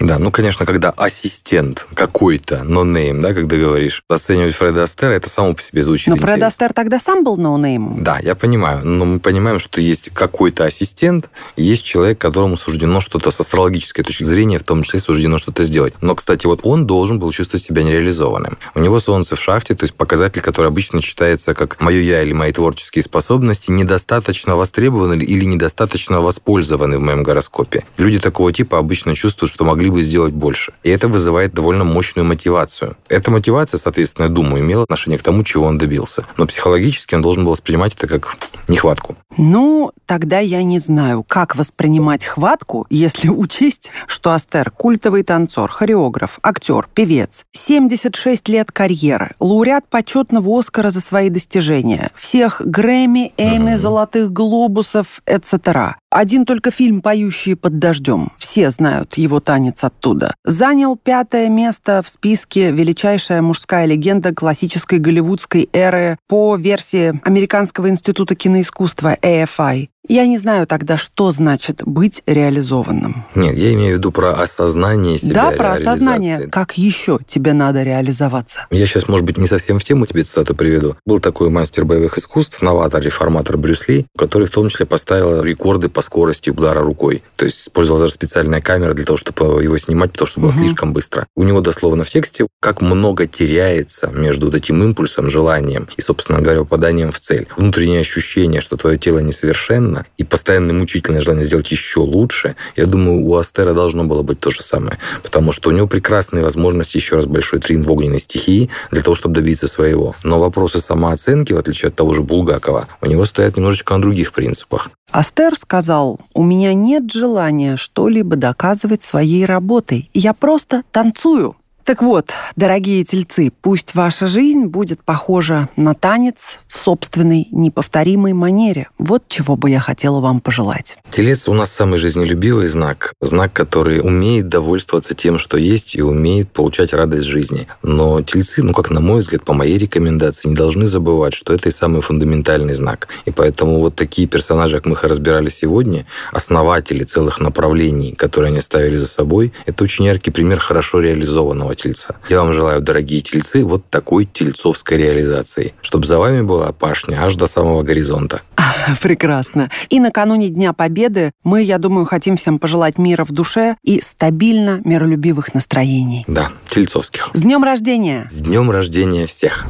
Да, 0.00 0.18
ну, 0.18 0.30
конечно, 0.30 0.66
когда 0.66 0.90
ассистент 0.90 1.86
какой-то, 1.94 2.64
но 2.64 2.84
name, 2.84 3.22
да, 3.22 3.32
когда 3.32 3.56
говоришь, 3.56 4.02
оценивать 4.08 4.54
Фреда 4.54 4.82
Астера, 4.82 5.12
это 5.12 5.30
само 5.30 5.54
по 5.54 5.62
себе 5.62 5.82
звучит 5.82 6.08
Но 6.08 6.16
Фред. 6.16 6.42
Астер 6.42 6.74
тогда 6.74 6.98
сам 6.98 7.24
был 7.24 7.36
ноунеймом. 7.36 8.04
Да, 8.04 8.18
я 8.18 8.34
понимаю, 8.34 8.86
но 8.86 9.04
мы 9.06 9.20
понимаем, 9.20 9.58
что 9.58 9.80
есть 9.80 10.10
какой-то 10.10 10.64
ассистент, 10.64 11.30
есть 11.56 11.84
человек, 11.84 12.18
которому 12.18 12.56
суждено 12.58 13.00
что-то 13.00 13.30
с 13.30 13.40
астрологической 13.40 14.04
точки 14.04 14.24
зрения, 14.24 14.58
в 14.58 14.64
том 14.64 14.82
числе 14.82 15.00
суждено 15.00 15.38
что-то 15.38 15.64
сделать. 15.64 15.94
Но, 16.02 16.14
кстати, 16.14 16.46
вот 16.46 16.60
он 16.62 16.86
должен 16.86 17.18
был 17.18 17.32
чувствовать 17.32 17.64
себя 17.64 17.82
нереализованным. 17.82 18.58
У 18.74 18.80
него 18.80 19.00
солнце 19.00 19.34
в 19.36 19.40
шахте, 19.40 19.74
то 19.74 19.84
есть 19.84 19.94
показатель, 19.94 20.42
который 20.42 20.68
обычно 20.68 21.00
читается 21.00 21.54
как 21.54 21.80
«моё 21.80 22.02
я» 22.02 22.22
или 22.22 22.32
«мои 22.32 22.52
творческие 22.52 23.02
способности» 23.02 23.70
недостаточно 23.70 24.56
востребованы 24.56 25.22
или 25.22 25.44
недостаточно 25.44 26.05
воспользованы 26.10 26.98
в 26.98 27.00
моем 27.00 27.22
гороскопе. 27.22 27.84
Люди 27.96 28.18
такого 28.18 28.52
типа 28.52 28.78
обычно 28.78 29.14
чувствуют, 29.14 29.52
что 29.52 29.64
могли 29.64 29.86
могли 29.86 29.90
бы 29.90 30.02
сделать 30.02 30.32
больше. 30.32 30.72
И 30.82 30.90
это 30.90 31.08
вызывает 31.08 31.54
довольно 31.54 31.84
мощную 31.84 32.24
мотивацию. 32.24 32.96
Эта 33.08 33.30
мотивация, 33.30 33.78
соответственно, 33.78 34.26
я 34.26 34.32
думаю, 34.32 34.62
имела 34.62 34.84
отношение 34.84 35.18
к 35.18 35.22
тому, 35.22 35.44
чего 35.44 35.66
он 35.66 35.78
добился. 35.78 36.24
Но 36.36 36.46
психологически 36.46 37.14
он 37.14 37.22
должен 37.22 37.44
был 37.44 37.52
воспринимать 37.52 37.94
это 37.94 38.06
как 38.06 38.36
нехватку. 38.68 39.16
Ну, 39.36 39.92
тогда 40.06 40.38
я 40.40 40.62
не 40.62 40.78
знаю, 40.78 41.22
как 41.22 41.56
воспринимать 41.56 42.24
хватку, 42.24 42.86
если 42.90 43.28
учесть, 43.44 43.90
что 44.06 44.32
Астер– 44.32 44.70
культовый 44.76 45.22
танцор, 45.22 45.70
хореограф, 45.70 46.38
актер, 46.42 46.88
певец, 46.94 47.44
76 47.52 48.48
лет 48.48 48.72
карьеры, 48.72 49.32
лауреат 49.40 49.88
почетного 49.88 50.58
Оскара 50.58 50.90
за 50.90 51.00
свои 51.00 51.30
достижения, 51.30 52.10
всех 52.14 52.62
Грэмми, 52.64 53.32
Эми, 53.36 53.72
mm-hmm. 53.72 53.78
Золотых 53.78 54.32
Глобусов, 54.32 55.20
etc. 55.26 55.95
Один 56.10 56.44
только 56.44 56.70
фильм 56.70 57.02
«Поющие 57.02 57.56
под 57.56 57.78
дождем». 57.78 58.32
Все 58.38 58.70
знают 58.70 59.18
его 59.18 59.40
танец 59.40 59.82
оттуда. 59.84 60.34
Занял 60.44 60.96
пятое 60.96 61.48
место 61.48 62.02
в 62.02 62.08
списке 62.08 62.70
«Величайшая 62.70 63.42
мужская 63.42 63.86
легенда 63.86 64.34
классической 64.34 64.98
голливудской 64.98 65.68
эры» 65.72 66.16
по 66.28 66.56
версии 66.56 67.20
Американского 67.24 67.88
института 67.88 68.34
киноискусства 68.34 69.16
AFI. 69.20 69.88
Я 70.08 70.26
не 70.26 70.38
знаю 70.38 70.66
тогда, 70.66 70.96
что 70.96 71.32
значит 71.32 71.82
быть 71.84 72.22
реализованным. 72.26 73.24
Нет, 73.34 73.56
я 73.56 73.74
имею 73.74 73.94
в 73.94 73.98
виду 73.98 74.12
про 74.12 74.32
осознание 74.32 75.18
себя. 75.18 75.34
Да, 75.34 75.50
про 75.50 75.72
осознание. 75.72 76.48
Как 76.48 76.78
еще 76.78 77.18
тебе 77.26 77.52
надо 77.52 77.82
реализоваться? 77.82 78.66
Я 78.70 78.86
сейчас, 78.86 79.08
может 79.08 79.26
быть, 79.26 79.38
не 79.38 79.46
совсем 79.46 79.78
в 79.78 79.84
тему 79.84 80.06
тебе 80.06 80.22
цитату 80.22 80.54
приведу. 80.54 80.96
Был 81.04 81.20
такой 81.20 81.50
мастер 81.50 81.84
боевых 81.84 82.18
искусств, 82.18 82.62
новатор, 82.62 83.02
реформатор 83.02 83.56
Брюс 83.56 83.88
Ли, 83.88 84.06
который 84.16 84.46
в 84.46 84.50
том 84.50 84.68
числе 84.68 84.86
поставил 84.86 85.42
рекорды 85.42 85.88
по 85.88 86.02
скорости 86.02 86.50
удара 86.50 86.80
рукой. 86.80 87.22
То 87.36 87.44
есть 87.44 87.62
использовал 87.62 88.00
даже 88.00 88.12
специальная 88.12 88.60
камера 88.60 88.94
для 88.94 89.04
того, 89.04 89.16
чтобы 89.16 89.62
его 89.62 89.76
снимать, 89.78 90.12
потому 90.12 90.26
что 90.26 90.40
было 90.40 90.50
угу. 90.50 90.58
слишком 90.58 90.92
быстро. 90.92 91.26
У 91.34 91.42
него 91.42 91.60
дословно 91.60 92.04
в 92.04 92.10
тексте, 92.10 92.46
как 92.60 92.80
много 92.80 93.26
теряется 93.26 94.08
между 94.08 94.46
вот 94.46 94.54
этим 94.54 94.82
импульсом, 94.82 95.30
желанием 95.30 95.88
и, 95.96 96.00
собственно 96.00 96.40
говоря, 96.40 96.60
попаданием 96.60 97.12
в 97.12 97.18
цель. 97.18 97.46
Внутреннее 97.56 98.00
ощущение, 98.00 98.60
что 98.60 98.76
твое 98.76 98.98
тело 98.98 99.18
несовершенно, 99.18 99.95
постоянно, 99.96 100.06
и 100.18 100.24
постоянное 100.24 100.74
мучительное 100.74 101.20
желание 101.22 101.44
сделать 101.44 101.70
еще 101.70 102.00
лучше, 102.00 102.56
я 102.76 102.86
думаю, 102.86 103.24
у 103.24 103.36
Астера 103.36 103.72
должно 103.72 104.04
было 104.04 104.22
быть 104.22 104.40
то 104.40 104.50
же 104.50 104.62
самое. 104.62 104.98
Потому 105.22 105.52
что 105.52 105.70
у 105.70 105.72
него 105.72 105.86
прекрасные 105.86 106.42
возможности, 106.42 106.96
еще 106.96 107.16
раз 107.16 107.26
большой 107.26 107.60
трин 107.60 107.82
в 107.82 107.92
огненной 107.92 108.20
стихии, 108.20 108.70
для 108.90 109.02
того, 109.02 109.14
чтобы 109.14 109.34
добиться 109.34 109.68
своего. 109.68 110.14
Но 110.22 110.38
вопросы 110.38 110.80
самооценки, 110.80 111.52
в 111.52 111.58
отличие 111.58 111.88
от 111.88 111.96
того 111.96 112.14
же 112.14 112.22
Булгакова, 112.22 112.88
у 113.00 113.06
него 113.06 113.24
стоят 113.24 113.56
немножечко 113.56 113.94
на 113.94 114.02
других 114.02 114.32
принципах. 114.32 114.90
Астер 115.12 115.56
сказал, 115.56 116.20
у 116.34 116.42
меня 116.42 116.74
нет 116.74 117.10
желания 117.12 117.76
что-либо 117.76 118.36
доказывать 118.36 119.02
своей 119.02 119.46
работой. 119.46 120.10
Я 120.14 120.32
просто 120.32 120.82
танцую. 120.90 121.56
Так 121.86 122.02
вот, 122.02 122.32
дорогие 122.56 123.04
тельцы, 123.04 123.52
пусть 123.62 123.94
ваша 123.94 124.26
жизнь 124.26 124.64
будет 124.64 125.04
похожа 125.04 125.68
на 125.76 125.94
танец 125.94 126.58
в 126.66 126.76
собственной 126.76 127.46
неповторимой 127.52 128.32
манере. 128.32 128.88
Вот 128.98 129.22
чего 129.28 129.54
бы 129.54 129.70
я 129.70 129.78
хотела 129.78 130.18
вам 130.18 130.40
пожелать. 130.40 130.98
Телец 131.12 131.46
у 131.46 131.52
нас 131.52 131.70
самый 131.70 132.00
жизнелюбивый 132.00 132.66
знак. 132.66 133.12
Знак, 133.20 133.52
который 133.52 134.00
умеет 134.00 134.48
довольствоваться 134.48 135.14
тем, 135.14 135.38
что 135.38 135.58
есть, 135.58 135.94
и 135.94 136.02
умеет 136.02 136.50
получать 136.50 136.92
радость 136.92 137.26
жизни. 137.26 137.68
Но 137.84 138.20
тельцы, 138.20 138.64
ну 138.64 138.72
как 138.72 138.90
на 138.90 138.98
мой 138.98 139.20
взгляд, 139.20 139.44
по 139.44 139.52
моей 139.52 139.78
рекомендации, 139.78 140.48
не 140.48 140.56
должны 140.56 140.88
забывать, 140.88 141.34
что 141.34 141.54
это 141.54 141.68
и 141.68 141.72
самый 141.72 142.02
фундаментальный 142.02 142.74
знак. 142.74 143.06
И 143.26 143.30
поэтому 143.30 143.78
вот 143.78 143.94
такие 143.94 144.26
персонажи, 144.26 144.74
как 144.78 144.86
мы 144.86 144.94
их 144.94 145.04
разбирали 145.04 145.50
сегодня, 145.50 146.04
основатели 146.32 147.04
целых 147.04 147.38
направлений, 147.38 148.10
которые 148.10 148.50
они 148.50 148.60
ставили 148.60 148.96
за 148.96 149.06
собой, 149.06 149.52
это 149.66 149.84
очень 149.84 150.06
яркий 150.06 150.32
пример 150.32 150.58
хорошо 150.58 150.98
реализованного 150.98 151.75
тельца. 151.76 152.16
Я 152.28 152.40
вам 152.40 152.52
желаю, 152.52 152.80
дорогие 152.80 153.20
тельцы, 153.20 153.64
вот 153.64 153.88
такой 153.88 154.24
тельцовской 154.24 154.96
реализации, 154.96 155.74
чтобы 155.82 156.06
за 156.06 156.18
вами 156.18 156.42
была 156.42 156.72
пашня 156.72 157.22
аж 157.22 157.36
до 157.36 157.46
самого 157.46 157.82
горизонта. 157.82 158.42
Прекрасно. 159.00 159.70
И 159.88 160.00
накануне 160.00 160.48
Дня 160.48 160.72
Победы 160.72 161.32
мы, 161.44 161.62
я 161.62 161.78
думаю, 161.78 162.06
хотим 162.06 162.36
всем 162.36 162.58
пожелать 162.58 162.98
мира 162.98 163.24
в 163.24 163.32
душе 163.32 163.76
и 163.82 164.00
стабильно 164.00 164.80
миролюбивых 164.84 165.54
настроений. 165.54 166.24
Да, 166.26 166.50
тельцовских. 166.68 167.30
С 167.32 167.42
днем 167.42 167.62
рождения! 167.62 168.26
С 168.28 168.40
днем 168.40 168.70
рождения 168.70 169.26
всех! 169.26 169.66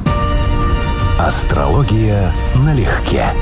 Астрология 1.19 2.31
налегке. 2.55 3.33